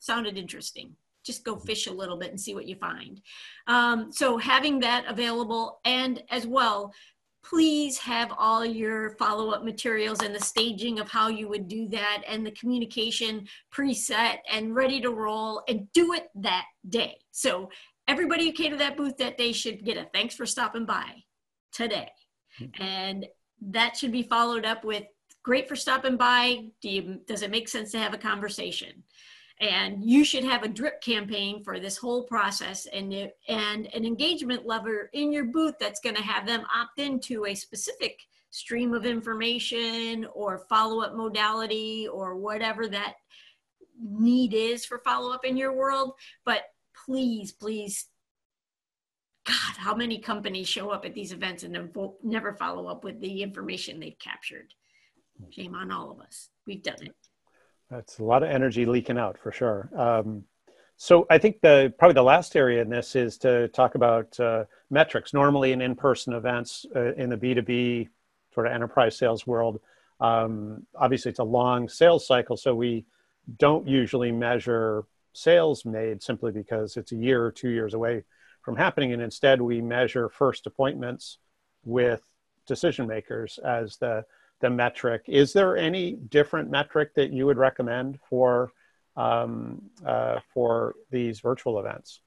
sounded 0.00 0.36
interesting 0.36 0.96
just 1.24 1.44
go 1.44 1.56
fish 1.56 1.86
a 1.86 1.92
little 1.92 2.16
bit 2.16 2.30
and 2.30 2.40
see 2.40 2.54
what 2.54 2.66
you 2.66 2.76
find. 2.76 3.20
Um, 3.66 4.12
so 4.12 4.38
having 4.38 4.80
that 4.80 5.04
available 5.06 5.80
and 5.84 6.22
as 6.30 6.46
well, 6.46 6.92
please 7.44 7.98
have 7.98 8.32
all 8.38 8.64
your 8.64 9.10
follow-up 9.16 9.64
materials 9.64 10.22
and 10.22 10.34
the 10.34 10.40
staging 10.40 11.00
of 11.00 11.08
how 11.08 11.28
you 11.28 11.48
would 11.48 11.66
do 11.66 11.88
that 11.88 12.22
and 12.26 12.46
the 12.46 12.52
communication 12.52 13.46
preset 13.74 14.38
and 14.50 14.74
ready 14.74 15.00
to 15.00 15.10
roll 15.10 15.62
and 15.68 15.92
do 15.92 16.12
it 16.12 16.28
that 16.36 16.66
day. 16.88 17.18
So 17.32 17.70
everybody 18.06 18.46
who 18.46 18.52
came 18.52 18.70
to 18.70 18.78
that 18.78 18.96
booth 18.96 19.16
that 19.18 19.38
day 19.38 19.52
should 19.52 19.84
get 19.84 19.96
a 19.96 20.06
thanks 20.12 20.36
for 20.36 20.46
stopping 20.46 20.86
by 20.86 21.24
today. 21.72 22.10
Mm-hmm. 22.60 22.82
And 22.82 23.26
that 23.60 23.96
should 23.96 24.12
be 24.12 24.22
followed 24.22 24.64
up 24.64 24.84
with 24.84 25.04
great 25.42 25.68
for 25.68 25.76
stopping 25.76 26.16
by. 26.16 26.70
Do 26.80 26.88
you, 26.88 27.20
does 27.26 27.42
it 27.42 27.50
make 27.50 27.68
sense 27.68 27.90
to 27.92 27.98
have 27.98 28.14
a 28.14 28.18
conversation? 28.18 29.02
And 29.62 30.04
you 30.04 30.24
should 30.24 30.42
have 30.42 30.64
a 30.64 30.68
drip 30.68 31.00
campaign 31.00 31.62
for 31.62 31.78
this 31.78 31.96
whole 31.96 32.24
process 32.24 32.86
and 32.86 33.14
and 33.48 33.86
an 33.94 34.04
engagement 34.04 34.66
lever 34.66 35.08
in 35.12 35.32
your 35.32 35.44
booth 35.44 35.76
that's 35.78 36.00
going 36.00 36.16
to 36.16 36.22
have 36.22 36.46
them 36.46 36.66
opt 36.74 36.98
into 36.98 37.46
a 37.46 37.54
specific 37.54 38.20
stream 38.50 38.92
of 38.92 39.06
information 39.06 40.26
or 40.34 40.66
follow-up 40.68 41.14
modality 41.14 42.08
or 42.08 42.36
whatever 42.36 42.88
that 42.88 43.14
need 44.02 44.52
is 44.52 44.84
for 44.84 44.98
follow-up 44.98 45.44
in 45.44 45.56
your 45.56 45.72
world. 45.72 46.12
But 46.44 46.62
please 47.06 47.52
please 47.52 48.08
god 49.46 49.76
how 49.76 49.94
many 49.94 50.18
companies 50.18 50.68
show 50.68 50.90
up 50.90 51.04
at 51.04 51.14
these 51.14 51.32
events 51.32 51.62
and 51.62 51.74
then 51.74 51.90
never 52.22 52.52
follow 52.52 52.88
up 52.88 53.04
with 53.04 53.20
the 53.20 53.42
information 53.42 54.00
they've 54.00 54.18
captured? 54.18 54.74
Shame 55.50 55.74
on 55.76 55.92
all 55.92 56.10
of 56.10 56.20
us. 56.20 56.50
We've 56.66 56.82
done 56.82 57.00
it 57.00 57.14
that's 57.92 58.18
a 58.18 58.24
lot 58.24 58.42
of 58.42 58.48
energy 58.48 58.86
leaking 58.86 59.18
out 59.18 59.38
for 59.38 59.52
sure. 59.52 59.90
Um, 59.96 60.44
so 60.96 61.26
I 61.28 61.38
think 61.38 61.60
the 61.60 61.92
probably 61.98 62.14
the 62.14 62.22
last 62.22 62.56
area 62.56 62.80
in 62.80 62.88
this 62.88 63.14
is 63.14 63.36
to 63.38 63.68
talk 63.68 63.94
about 63.94 64.38
uh, 64.40 64.64
metrics. 64.90 65.34
Normally 65.34 65.72
in 65.72 65.82
in-person 65.82 66.32
events 66.32 66.86
uh, 66.96 67.12
in 67.14 67.28
the 67.28 67.36
B2B 67.36 68.08
sort 68.54 68.66
of 68.66 68.72
enterprise 68.72 69.16
sales 69.16 69.46
world, 69.46 69.80
um, 70.20 70.86
obviously 70.94 71.30
it's 71.30 71.40
a 71.40 71.44
long 71.44 71.88
sales 71.88 72.26
cycle, 72.26 72.56
so 72.56 72.74
we 72.74 73.04
don't 73.58 73.86
usually 73.86 74.30
measure 74.30 75.04
sales 75.32 75.84
made 75.84 76.22
simply 76.22 76.52
because 76.52 76.96
it's 76.96 77.12
a 77.12 77.16
year 77.16 77.44
or 77.44 77.50
two 77.50 77.70
years 77.70 77.94
away 77.94 78.22
from 78.62 78.76
happening, 78.76 79.12
and 79.12 79.20
instead 79.20 79.60
we 79.60 79.80
measure 79.80 80.28
first 80.28 80.66
appointments 80.66 81.38
with 81.84 82.22
decision 82.66 83.08
makers 83.08 83.58
as 83.64 83.96
the 83.96 84.24
the 84.62 84.70
metric. 84.70 85.24
Is 85.28 85.52
there 85.52 85.76
any 85.76 86.12
different 86.12 86.70
metric 86.70 87.14
that 87.16 87.30
you 87.30 87.44
would 87.44 87.58
recommend 87.58 88.18
for 88.30 88.72
um, 89.14 89.82
uh, 90.06 90.40
for 90.54 90.94
these 91.10 91.40
virtual 91.40 91.78
events? 91.78 92.20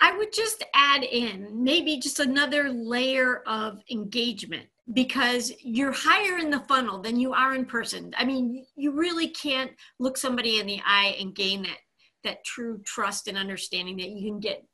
I 0.00 0.16
would 0.16 0.32
just 0.32 0.62
add 0.74 1.02
in 1.02 1.64
maybe 1.64 1.98
just 1.98 2.20
another 2.20 2.68
layer 2.70 3.42
of 3.46 3.82
engagement 3.90 4.68
because 4.92 5.52
you're 5.60 5.90
higher 5.92 6.38
in 6.38 6.50
the 6.50 6.60
funnel 6.60 7.00
than 7.00 7.18
you 7.18 7.32
are 7.32 7.54
in 7.54 7.64
person. 7.64 8.14
I 8.16 8.24
mean, 8.24 8.66
you 8.76 8.92
really 8.92 9.28
can't 9.28 9.72
look 9.98 10.16
somebody 10.16 10.60
in 10.60 10.66
the 10.66 10.80
eye 10.86 11.16
and 11.18 11.34
gain 11.34 11.62
that 11.62 11.78
that 12.24 12.44
true 12.44 12.80
trust 12.84 13.28
and 13.28 13.38
understanding 13.38 13.96
that 13.96 14.10
you 14.10 14.30
can 14.30 14.40
get 14.40 14.64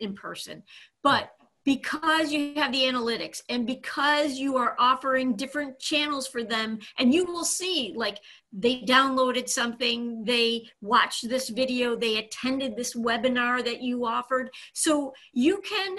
in 0.00 0.14
person. 0.14 0.62
But 1.02 1.30
because 1.64 2.32
you 2.32 2.54
have 2.56 2.72
the 2.72 2.82
analytics 2.82 3.42
and 3.48 3.66
because 3.66 4.38
you 4.38 4.56
are 4.56 4.76
offering 4.78 5.36
different 5.36 5.78
channels 5.78 6.26
for 6.26 6.42
them 6.42 6.78
and 6.98 7.14
you 7.14 7.24
will 7.24 7.44
see 7.44 7.92
like 7.96 8.18
they 8.52 8.82
downloaded 8.82 9.48
something 9.48 10.24
they 10.24 10.66
watched 10.80 11.28
this 11.28 11.48
video 11.48 11.96
they 11.96 12.18
attended 12.18 12.76
this 12.76 12.94
webinar 12.94 13.64
that 13.64 13.82
you 13.82 14.04
offered. 14.06 14.50
So 14.72 15.12
you 15.32 15.60
can 15.60 15.96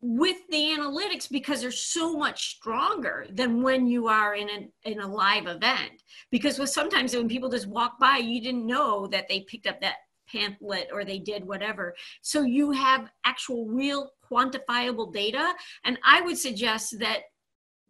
with 0.00 0.36
the 0.50 0.76
analytics 0.78 1.28
because 1.28 1.62
they're 1.62 1.70
so 1.70 2.16
much 2.16 2.56
stronger 2.56 3.26
than 3.30 3.62
when 3.62 3.86
you 3.86 4.08
are 4.08 4.34
in 4.34 4.48
a, 4.48 4.90
in 4.90 5.00
a 5.00 5.06
live 5.06 5.46
event. 5.46 6.02
Because 6.30 6.58
with 6.58 6.70
sometimes 6.70 7.14
when 7.14 7.28
people 7.28 7.48
just 7.48 7.66
walk 7.66 7.98
by 7.98 8.18
you 8.18 8.40
didn't 8.40 8.66
know 8.66 9.06
that 9.08 9.28
they 9.28 9.40
picked 9.40 9.66
up 9.66 9.80
that 9.80 9.96
pamphlet 10.30 10.88
or 10.92 11.04
they 11.04 11.18
did 11.18 11.46
whatever. 11.46 11.94
So 12.22 12.42
you 12.42 12.72
have 12.72 13.08
actual 13.24 13.66
real 13.66 14.10
quantifiable 14.30 15.12
data. 15.12 15.52
And 15.84 15.98
I 16.04 16.20
would 16.22 16.38
suggest 16.38 16.98
that 17.00 17.20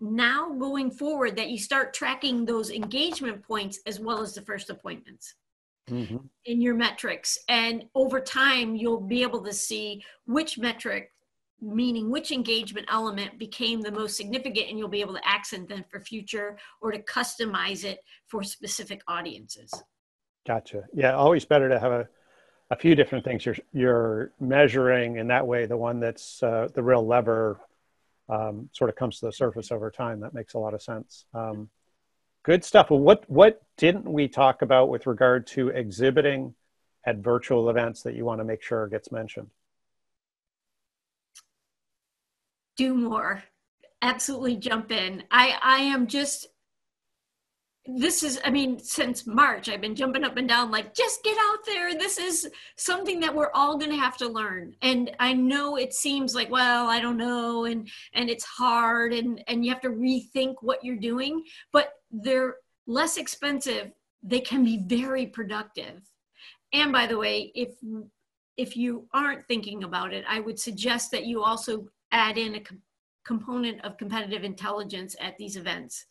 now 0.01 0.53
going 0.53 0.91
forward 0.91 1.37
that 1.37 1.49
you 1.49 1.59
start 1.59 1.95
tracking 1.95 2.45
those 2.45 2.71
engagement 2.71 3.43
points 3.43 3.81
as 3.87 3.99
well 3.99 4.21
as 4.21 4.35
the 4.35 4.43
first 4.43 4.71
appointments 4.71 5.35
mm-hmm. 5.89 6.19
in 6.45 6.61
your 6.61 6.75
metrics. 6.75 7.39
And 7.49 7.85
over 7.95 8.21
time, 8.21 8.77
you'll 8.77 9.01
be 9.01 9.23
able 9.23 9.43
to 9.45 9.53
see 9.53 10.03
which 10.27 10.59
metric, 10.59 11.13
meaning 11.61 12.11
which 12.11 12.31
engagement 12.31 12.87
element 12.91 13.39
became 13.39 13.81
the 13.81 13.91
most 13.91 14.17
significant, 14.17 14.69
and 14.69 14.79
you'll 14.79 14.89
be 14.89 15.01
able 15.01 15.15
to 15.15 15.27
accent 15.27 15.69
them 15.69 15.85
for 15.89 16.01
future 16.01 16.59
or 16.83 16.93
to 16.93 16.99
customize 17.03 17.85
it 17.85 17.99
for 18.27 18.43
specific 18.43 19.01
audiences. 19.09 19.73
Gotcha. 20.47 20.85
Yeah, 20.93 21.15
always 21.15 21.45
better 21.45 21.69
to 21.69 21.79
have 21.79 21.93
a, 21.93 22.09
a 22.71 22.77
few 22.77 22.95
different 22.95 23.25
things 23.25 23.47
you're 23.47 23.57
you're 23.73 24.33
measuring, 24.41 25.19
and 25.19 25.31
that 25.31 25.47
way 25.47 25.67
the 25.67 25.77
one 25.77 26.01
that's 26.01 26.43
uh, 26.43 26.69
the 26.75 26.83
real 26.83 27.07
lever 27.07 27.61
um, 28.29 28.69
sort 28.73 28.91
of 28.91 28.97
comes 28.97 29.21
to 29.21 29.27
the 29.27 29.33
surface 29.33 29.71
over 29.71 29.91
time. 29.91 30.21
That 30.21 30.35
makes 30.35 30.55
a 30.55 30.59
lot 30.59 30.75
of 30.75 30.83
sense. 30.83 31.27
Um, 31.33 31.69
good 32.43 32.65
stuff. 32.65 32.91
Well, 32.91 33.01
what 33.01 33.29
what 33.31 33.63
didn't 33.77 34.11
we 34.11 34.29
talk 34.29 34.63
about 34.63 34.89
with 34.89 35.07
regard 35.07 35.47
to 35.49 35.69
exhibiting 35.69 36.55
at 37.05 37.19
virtual 37.19 37.71
events 37.71 38.03
that 38.03 38.15
you 38.15 38.25
want 38.25 38.41
to 38.41 38.45
make 38.45 38.63
sure 38.63 38.89
gets 38.89 39.13
mentioned? 39.13 39.51
Do 42.77 42.95
more. 42.95 43.45
Absolutely 44.03 44.57
jump 44.57 44.91
in. 44.91 45.23
I 45.31 45.57
I 45.63 45.79
am 45.79 46.09
just 46.09 46.49
this 47.89 48.23
is 48.23 48.41
i 48.45 48.51
mean 48.51 48.79
since 48.79 49.27
march 49.27 49.69
i've 49.69 49.81
been 49.81 49.95
jumping 49.95 50.25
up 50.25 50.37
and 50.37 50.49
down 50.49 50.71
like 50.71 50.95
just 50.95 51.23
get 51.23 51.37
out 51.39 51.59
there. 51.65 51.95
This 51.95 52.19
is 52.19 52.49
something 52.77 53.21
that 53.21 53.35
we're 53.35 53.51
all 53.55 53.79
going 53.79 53.91
to 53.91 53.97
have 53.97 54.17
to 54.19 54.29
learn. 54.29 54.75
And 54.83 55.11
i 55.21 55.33
know 55.33 55.77
it 55.77 55.95
seems 55.95 56.35
like 56.35 56.51
well 56.51 56.89
i 56.89 57.01
don't 57.01 57.17
know 57.17 57.65
and 57.65 57.89
and 58.15 58.29
it's 58.29 58.45
hard 58.45 59.13
and 59.13 59.43
and 59.49 59.65
you 59.65 59.71
have 59.73 59.81
to 59.83 59.91
rethink 59.91 60.57
what 60.61 60.85
you're 60.85 60.97
doing 60.97 61.43
but 61.73 61.93
they're 62.11 62.57
less 62.87 63.17
expensive. 63.17 63.91
They 64.23 64.41
can 64.41 64.65
be 64.65 64.79
very 64.87 65.27
productive. 65.27 66.01
And 66.73 66.93
by 66.93 67.07
the 67.07 67.19
way 67.19 67.53
if 67.55 67.75
if 68.57 68.77
you 68.77 69.07
aren't 69.13 69.47
thinking 69.47 69.85
about 69.85 70.13
it 70.13 70.25
i 70.29 70.41
would 70.41 70.59
suggest 70.59 71.11
that 71.11 71.27
you 71.27 71.43
also 71.43 71.87
add 72.13 72.39
in 72.39 72.55
a 72.55 72.61
com- 72.61 72.81
component 73.25 73.85
of 73.85 73.99
competitive 73.99 74.45
intelligence 74.45 75.15
at 75.21 75.37
these 75.37 75.57
events 75.57 76.07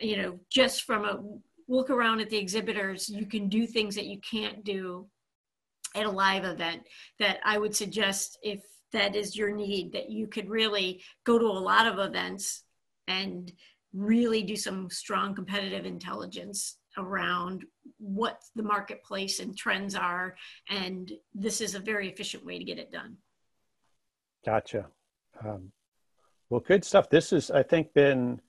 you 0.00 0.16
know, 0.16 0.38
just 0.50 0.82
from 0.82 1.04
a 1.04 1.22
look 1.68 1.90
around 1.90 2.20
at 2.20 2.30
the 2.30 2.36
exhibitors, 2.36 3.08
you 3.08 3.26
can 3.26 3.48
do 3.48 3.66
things 3.66 3.94
that 3.94 4.06
you 4.06 4.20
can't 4.20 4.64
do 4.64 5.06
at 5.94 6.06
a 6.06 6.10
live 6.10 6.44
event 6.44 6.82
that 7.18 7.38
I 7.44 7.58
would 7.58 7.74
suggest 7.74 8.38
if 8.42 8.62
that 8.92 9.16
is 9.16 9.36
your 9.36 9.54
need, 9.54 9.92
that 9.92 10.10
you 10.10 10.26
could 10.26 10.48
really 10.48 11.02
go 11.24 11.38
to 11.38 11.44
a 11.44 11.46
lot 11.46 11.86
of 11.86 11.98
events 11.98 12.64
and 13.08 13.52
really 13.92 14.42
do 14.42 14.56
some 14.56 14.90
strong 14.90 15.34
competitive 15.34 15.86
intelligence 15.86 16.78
around 16.98 17.64
what 17.98 18.40
the 18.54 18.62
marketplace 18.62 19.40
and 19.40 19.56
trends 19.56 19.94
are. 19.94 20.36
And 20.68 21.10
this 21.34 21.60
is 21.60 21.74
a 21.74 21.80
very 21.80 22.08
efficient 22.08 22.44
way 22.44 22.58
to 22.58 22.64
get 22.64 22.78
it 22.78 22.92
done. 22.92 23.16
Gotcha. 24.44 24.86
Um, 25.44 25.72
well, 26.48 26.60
good 26.60 26.84
stuff. 26.84 27.10
This 27.10 27.30
has, 27.30 27.50
I 27.50 27.62
think, 27.62 27.92
been 27.92 28.40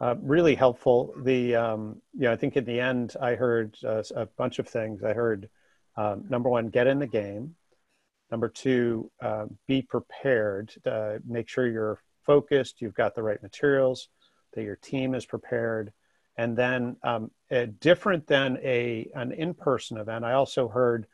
uh, 0.00 0.14
really 0.20 0.54
helpful. 0.54 1.14
The 1.22 1.56
um, 1.56 2.02
you 2.14 2.22
know 2.22 2.32
I 2.32 2.36
think 2.36 2.56
in 2.56 2.64
the 2.64 2.80
end 2.80 3.14
I 3.20 3.34
heard 3.34 3.76
uh, 3.84 4.02
a 4.14 4.26
bunch 4.26 4.58
of 4.58 4.68
things. 4.68 5.02
I 5.02 5.12
heard 5.12 5.48
um, 5.96 6.24
number 6.28 6.48
one, 6.48 6.68
get 6.68 6.86
in 6.86 6.98
the 6.98 7.06
game. 7.06 7.54
Number 8.30 8.48
two, 8.48 9.10
uh, 9.22 9.46
be 9.66 9.82
prepared. 9.82 10.72
make 11.26 11.48
sure 11.48 11.66
you're 11.66 12.00
focused. 12.24 12.80
You've 12.80 12.94
got 12.94 13.14
the 13.14 13.22
right 13.22 13.42
materials. 13.42 14.08
That 14.54 14.64
your 14.64 14.76
team 14.76 15.14
is 15.14 15.26
prepared. 15.26 15.92
And 16.38 16.56
then 16.56 16.96
um, 17.02 17.30
different 17.80 18.26
than 18.26 18.58
a 18.62 19.08
an 19.14 19.32
in-person 19.32 19.96
event, 19.96 20.24
I 20.24 20.34
also 20.34 20.68
heard 20.68 21.06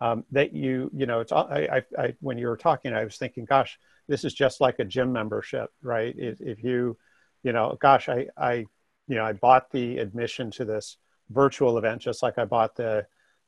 um, 0.00 0.24
that 0.30 0.54
you 0.54 0.90
you 0.94 1.06
know 1.06 1.20
it's 1.20 1.32
I, 1.32 1.68
I, 1.98 2.02
I, 2.02 2.14
when 2.20 2.38
you 2.38 2.46
were 2.46 2.56
talking, 2.56 2.94
I 2.94 3.04
was 3.04 3.16
thinking, 3.16 3.44
gosh, 3.44 3.78
this 4.08 4.24
is 4.24 4.32
just 4.32 4.60
like 4.60 4.78
a 4.78 4.84
gym 4.84 5.12
membership, 5.12 5.70
right? 5.82 6.14
If, 6.16 6.40
if 6.40 6.64
you 6.64 6.96
you 7.42 7.52
know, 7.52 7.76
gosh, 7.80 8.08
I, 8.08 8.26
I, 8.36 8.66
you 9.08 9.16
know, 9.16 9.24
I 9.24 9.32
bought 9.32 9.70
the 9.70 9.98
admission 9.98 10.50
to 10.52 10.64
this 10.64 10.96
virtual 11.30 11.78
event 11.78 12.02
just 12.02 12.22
like 12.22 12.38
I 12.38 12.44
bought 12.44 12.76
the, 12.76 13.06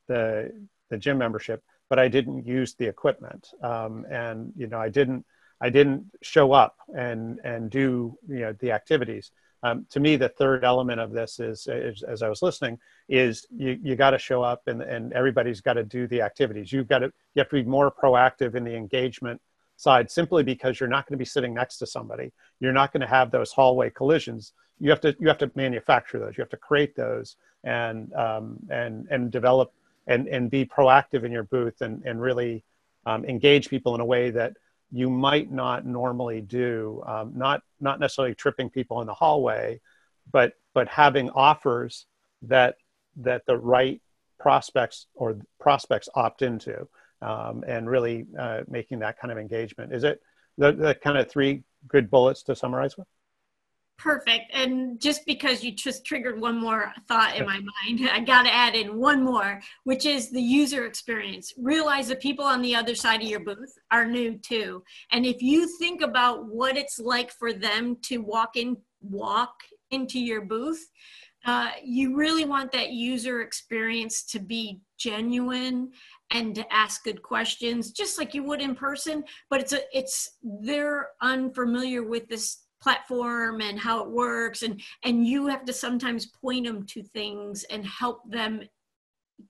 the, 0.08 0.52
the 0.90 0.98
gym 0.98 1.18
membership, 1.18 1.62
but 1.88 1.98
I 1.98 2.08
didn't 2.08 2.46
use 2.46 2.74
the 2.74 2.86
equipment. 2.86 3.48
Um, 3.62 4.06
and, 4.10 4.52
you 4.56 4.66
know, 4.66 4.78
I 4.78 4.88
didn't, 4.88 5.24
I 5.60 5.70
didn't 5.70 6.06
show 6.22 6.52
up 6.52 6.76
and, 6.96 7.38
and 7.44 7.70
do, 7.70 8.18
you 8.28 8.40
know, 8.40 8.52
the 8.58 8.72
activities. 8.72 9.30
Um, 9.64 9.86
to 9.90 10.00
me, 10.00 10.16
the 10.16 10.28
third 10.28 10.64
element 10.64 10.98
of 10.98 11.12
this 11.12 11.38
is, 11.38 11.68
is 11.70 12.02
as 12.02 12.22
I 12.22 12.28
was 12.28 12.42
listening, 12.42 12.78
is 13.08 13.46
you, 13.50 13.78
you 13.80 13.94
got 13.94 14.10
to 14.10 14.18
show 14.18 14.42
up 14.42 14.62
and, 14.66 14.82
and 14.82 15.12
everybody's 15.12 15.60
got 15.60 15.74
to 15.74 15.84
do 15.84 16.08
the 16.08 16.22
activities. 16.22 16.72
You've 16.72 16.88
got 16.88 17.00
to, 17.00 17.06
you 17.34 17.40
have 17.40 17.48
to 17.50 17.62
be 17.62 17.68
more 17.68 17.92
proactive 17.92 18.56
in 18.56 18.64
the 18.64 18.74
engagement 18.74 19.40
side 19.82 20.10
simply 20.10 20.42
because 20.42 20.78
you're 20.78 20.88
not 20.88 21.06
going 21.06 21.14
to 21.14 21.18
be 21.18 21.24
sitting 21.24 21.52
next 21.52 21.78
to 21.78 21.86
somebody. 21.86 22.32
You're 22.60 22.72
not 22.72 22.92
going 22.92 23.00
to 23.00 23.06
have 23.06 23.30
those 23.30 23.52
hallway 23.52 23.90
collisions. 23.90 24.52
You 24.78 24.90
have 24.90 25.00
to 25.02 25.16
you 25.18 25.28
have 25.28 25.38
to 25.38 25.50
manufacture 25.54 26.18
those. 26.18 26.36
You 26.36 26.42
have 26.42 26.50
to 26.50 26.56
create 26.56 26.94
those 26.94 27.36
and 27.64 28.12
um, 28.14 28.58
and 28.70 29.06
and 29.10 29.30
develop 29.30 29.72
and 30.06 30.28
and 30.28 30.50
be 30.50 30.64
proactive 30.64 31.24
in 31.24 31.32
your 31.32 31.44
booth 31.44 31.82
and 31.82 32.02
and 32.04 32.20
really 32.20 32.64
um, 33.06 33.24
engage 33.24 33.68
people 33.68 33.94
in 33.94 34.00
a 34.00 34.04
way 34.04 34.30
that 34.30 34.56
you 34.92 35.10
might 35.10 35.50
not 35.50 35.86
normally 35.86 36.40
do. 36.40 37.02
Um, 37.06 37.32
not 37.34 37.62
not 37.80 38.00
necessarily 38.00 38.34
tripping 38.34 38.70
people 38.70 39.00
in 39.00 39.06
the 39.06 39.14
hallway, 39.14 39.80
but 40.30 40.54
but 40.74 40.88
having 40.88 41.30
offers 41.30 42.06
that 42.42 42.76
that 43.16 43.46
the 43.46 43.56
right 43.56 44.00
prospects 44.38 45.06
or 45.14 45.38
prospects 45.60 46.08
opt 46.14 46.42
into 46.42 46.88
um, 47.22 47.64
and 47.66 47.88
really 47.88 48.26
uh, 48.38 48.60
making 48.68 48.98
that 49.00 49.18
kind 49.18 49.32
of 49.32 49.38
engagement. 49.38 49.94
Is 49.94 50.04
it 50.04 50.20
the, 50.58 50.72
the 50.72 50.94
kind 50.94 51.16
of 51.16 51.30
three 51.30 51.62
good 51.88 52.10
bullets 52.10 52.42
to 52.44 52.56
summarize 52.56 52.96
with? 52.96 53.06
Perfect. 53.98 54.50
And 54.52 55.00
just 55.00 55.24
because 55.26 55.62
you 55.62 55.70
just 55.70 56.04
triggered 56.04 56.40
one 56.40 56.60
more 56.60 56.92
thought 57.06 57.36
in 57.36 57.46
my 57.46 57.60
mind, 57.60 58.08
I 58.12 58.18
got 58.20 58.42
to 58.42 58.52
add 58.52 58.74
in 58.74 58.98
one 58.98 59.22
more, 59.22 59.60
which 59.84 60.06
is 60.06 60.30
the 60.30 60.42
user 60.42 60.86
experience. 60.86 61.52
Realize 61.56 62.08
the 62.08 62.16
people 62.16 62.44
on 62.44 62.62
the 62.62 62.74
other 62.74 62.96
side 62.96 63.22
of 63.22 63.28
your 63.28 63.40
booth 63.40 63.72
are 63.92 64.04
new 64.04 64.38
too. 64.38 64.82
And 65.12 65.24
if 65.24 65.40
you 65.40 65.68
think 65.78 66.02
about 66.02 66.46
what 66.46 66.76
it's 66.76 66.98
like 66.98 67.30
for 67.30 67.52
them 67.52 67.96
to 68.02 68.18
walk 68.18 68.56
in, 68.56 68.76
walk 69.02 69.54
into 69.92 70.18
your 70.18 70.40
booth, 70.40 70.84
uh, 71.44 71.70
you 71.84 72.16
really 72.16 72.44
want 72.44 72.72
that 72.72 72.90
user 72.90 73.42
experience 73.42 74.22
to 74.24 74.38
be 74.40 74.80
genuine 74.96 75.90
and 76.32 76.54
to 76.54 76.72
ask 76.72 77.04
good 77.04 77.22
questions 77.22 77.92
just 77.92 78.18
like 78.18 78.34
you 78.34 78.42
would 78.42 78.60
in 78.60 78.74
person 78.74 79.22
but 79.48 79.60
it's 79.60 79.72
a 79.72 79.80
it's 79.92 80.38
they're 80.42 81.08
unfamiliar 81.20 82.02
with 82.02 82.28
this 82.28 82.64
platform 82.82 83.60
and 83.60 83.78
how 83.78 84.02
it 84.02 84.10
works 84.10 84.62
and 84.62 84.80
and 85.04 85.26
you 85.26 85.46
have 85.46 85.64
to 85.64 85.72
sometimes 85.72 86.26
point 86.26 86.66
them 86.66 86.84
to 86.84 87.02
things 87.02 87.62
and 87.64 87.86
help 87.86 88.20
them 88.28 88.60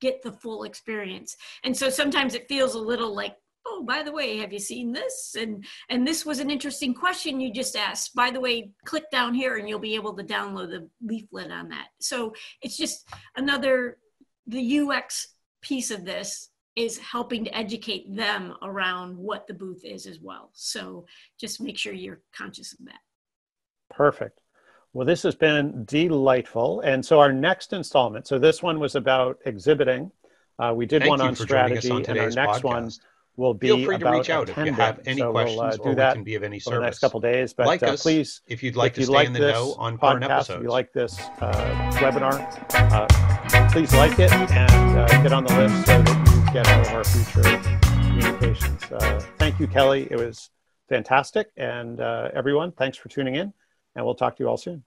get 0.00 0.22
the 0.22 0.32
full 0.32 0.64
experience. 0.64 1.36
And 1.64 1.76
so 1.76 1.90
sometimes 1.90 2.34
it 2.34 2.48
feels 2.48 2.74
a 2.74 2.80
little 2.80 3.14
like 3.14 3.36
oh 3.66 3.84
by 3.84 4.02
the 4.02 4.12
way 4.12 4.38
have 4.38 4.52
you 4.52 4.58
seen 4.58 4.92
this? 4.92 5.36
And 5.38 5.64
and 5.88 6.06
this 6.06 6.26
was 6.26 6.40
an 6.40 6.50
interesting 6.50 6.94
question 6.94 7.40
you 7.40 7.52
just 7.52 7.76
asked. 7.76 8.14
By 8.14 8.30
the 8.30 8.40
way 8.40 8.70
click 8.84 9.10
down 9.10 9.34
here 9.34 9.56
and 9.56 9.68
you'll 9.68 9.78
be 9.78 9.94
able 9.94 10.14
to 10.14 10.24
download 10.24 10.70
the 10.70 10.88
leaflet 11.04 11.50
on 11.50 11.68
that. 11.70 11.88
So 12.00 12.34
it's 12.60 12.76
just 12.76 13.08
another 13.36 13.98
the 14.46 14.80
ux 14.80 15.28
piece 15.62 15.92
of 15.92 16.04
this 16.04 16.50
is 16.74 16.98
helping 16.98 17.44
to 17.44 17.56
educate 17.56 18.14
them 18.14 18.54
around 18.62 19.16
what 19.16 19.46
the 19.46 19.54
booth 19.54 19.84
is 19.84 20.06
as 20.06 20.20
well. 20.20 20.50
So 20.54 21.06
just 21.38 21.60
make 21.60 21.76
sure 21.76 21.92
you're 21.92 22.20
conscious 22.34 22.72
of 22.72 22.84
that. 22.86 23.00
Perfect. 23.90 24.40
Well, 24.94 25.06
this 25.06 25.22
has 25.22 25.34
been 25.34 25.84
delightful. 25.84 26.80
And 26.80 27.04
so 27.04 27.20
our 27.20 27.32
next 27.32 27.72
installment, 27.72 28.26
so 28.26 28.38
this 28.38 28.62
one 28.62 28.78
was 28.78 28.94
about 28.94 29.38
exhibiting. 29.44 30.10
Uh, 30.58 30.72
we 30.74 30.86
did 30.86 31.02
Thank 31.02 31.10
one 31.10 31.20
on 31.20 31.34
strategy, 31.34 31.90
on 31.90 32.04
and 32.04 32.18
our 32.18 32.30
next 32.30 32.62
podcast. 32.62 32.64
one 32.64 32.90
will 33.36 33.54
be 33.54 33.68
Feel 33.68 33.84
free 33.86 33.98
to 33.98 34.10
reach 34.10 34.28
out 34.28 34.50
if 34.50 34.56
you 34.58 34.72
have 34.74 35.00
any 35.06 35.20
so 35.20 35.30
questions 35.30 35.58
we'll, 35.58 35.66
uh, 35.66 35.76
do 35.76 35.82
or 35.82 35.94
that 35.94 36.14
can 36.14 36.24
be 36.24 36.34
of 36.34 36.42
any 36.42 36.58
service. 36.58 36.78
the 36.78 36.84
next 36.84 36.98
couple 36.98 37.20
days. 37.20 37.54
But 37.54 37.66
like 37.66 37.82
uh, 37.82 37.86
us, 37.86 38.02
please, 38.02 38.42
if 38.46 38.62
you'd 38.62 38.76
like 38.76 38.92
if 38.92 38.96
to 38.96 39.04
stay 39.04 39.12
like 39.12 39.26
in 39.28 39.32
the 39.32 39.38
know 39.40 39.74
on 39.78 39.96
podcast, 39.96 40.00
current 40.00 40.24
episodes, 40.24 40.50
if 40.58 40.62
you 40.62 40.68
like 40.68 40.92
this 40.92 41.18
uh, 41.40 41.90
webinar, 41.94 42.74
uh, 42.92 43.70
please 43.70 43.94
like 43.94 44.18
it 44.18 44.30
and 44.32 44.98
uh, 44.98 45.22
get 45.22 45.32
on 45.32 45.44
the 45.44 45.54
list 45.56 45.86
so 45.86 46.02
that 46.02 46.31
get 46.52 46.68
all 46.68 46.80
of 46.82 46.88
our 46.88 47.04
future 47.04 47.42
communications. 47.82 48.82
Uh, 48.92 49.20
thank 49.38 49.58
you, 49.58 49.66
Kelly. 49.66 50.06
It 50.10 50.16
was 50.16 50.50
fantastic. 50.88 51.48
And 51.56 51.98
uh, 51.98 52.28
everyone, 52.34 52.72
thanks 52.72 52.98
for 52.98 53.08
tuning 53.08 53.36
in, 53.36 53.54
and 53.96 54.04
we'll 54.04 54.14
talk 54.14 54.36
to 54.36 54.42
you 54.42 54.50
all 54.50 54.58
soon. 54.58 54.84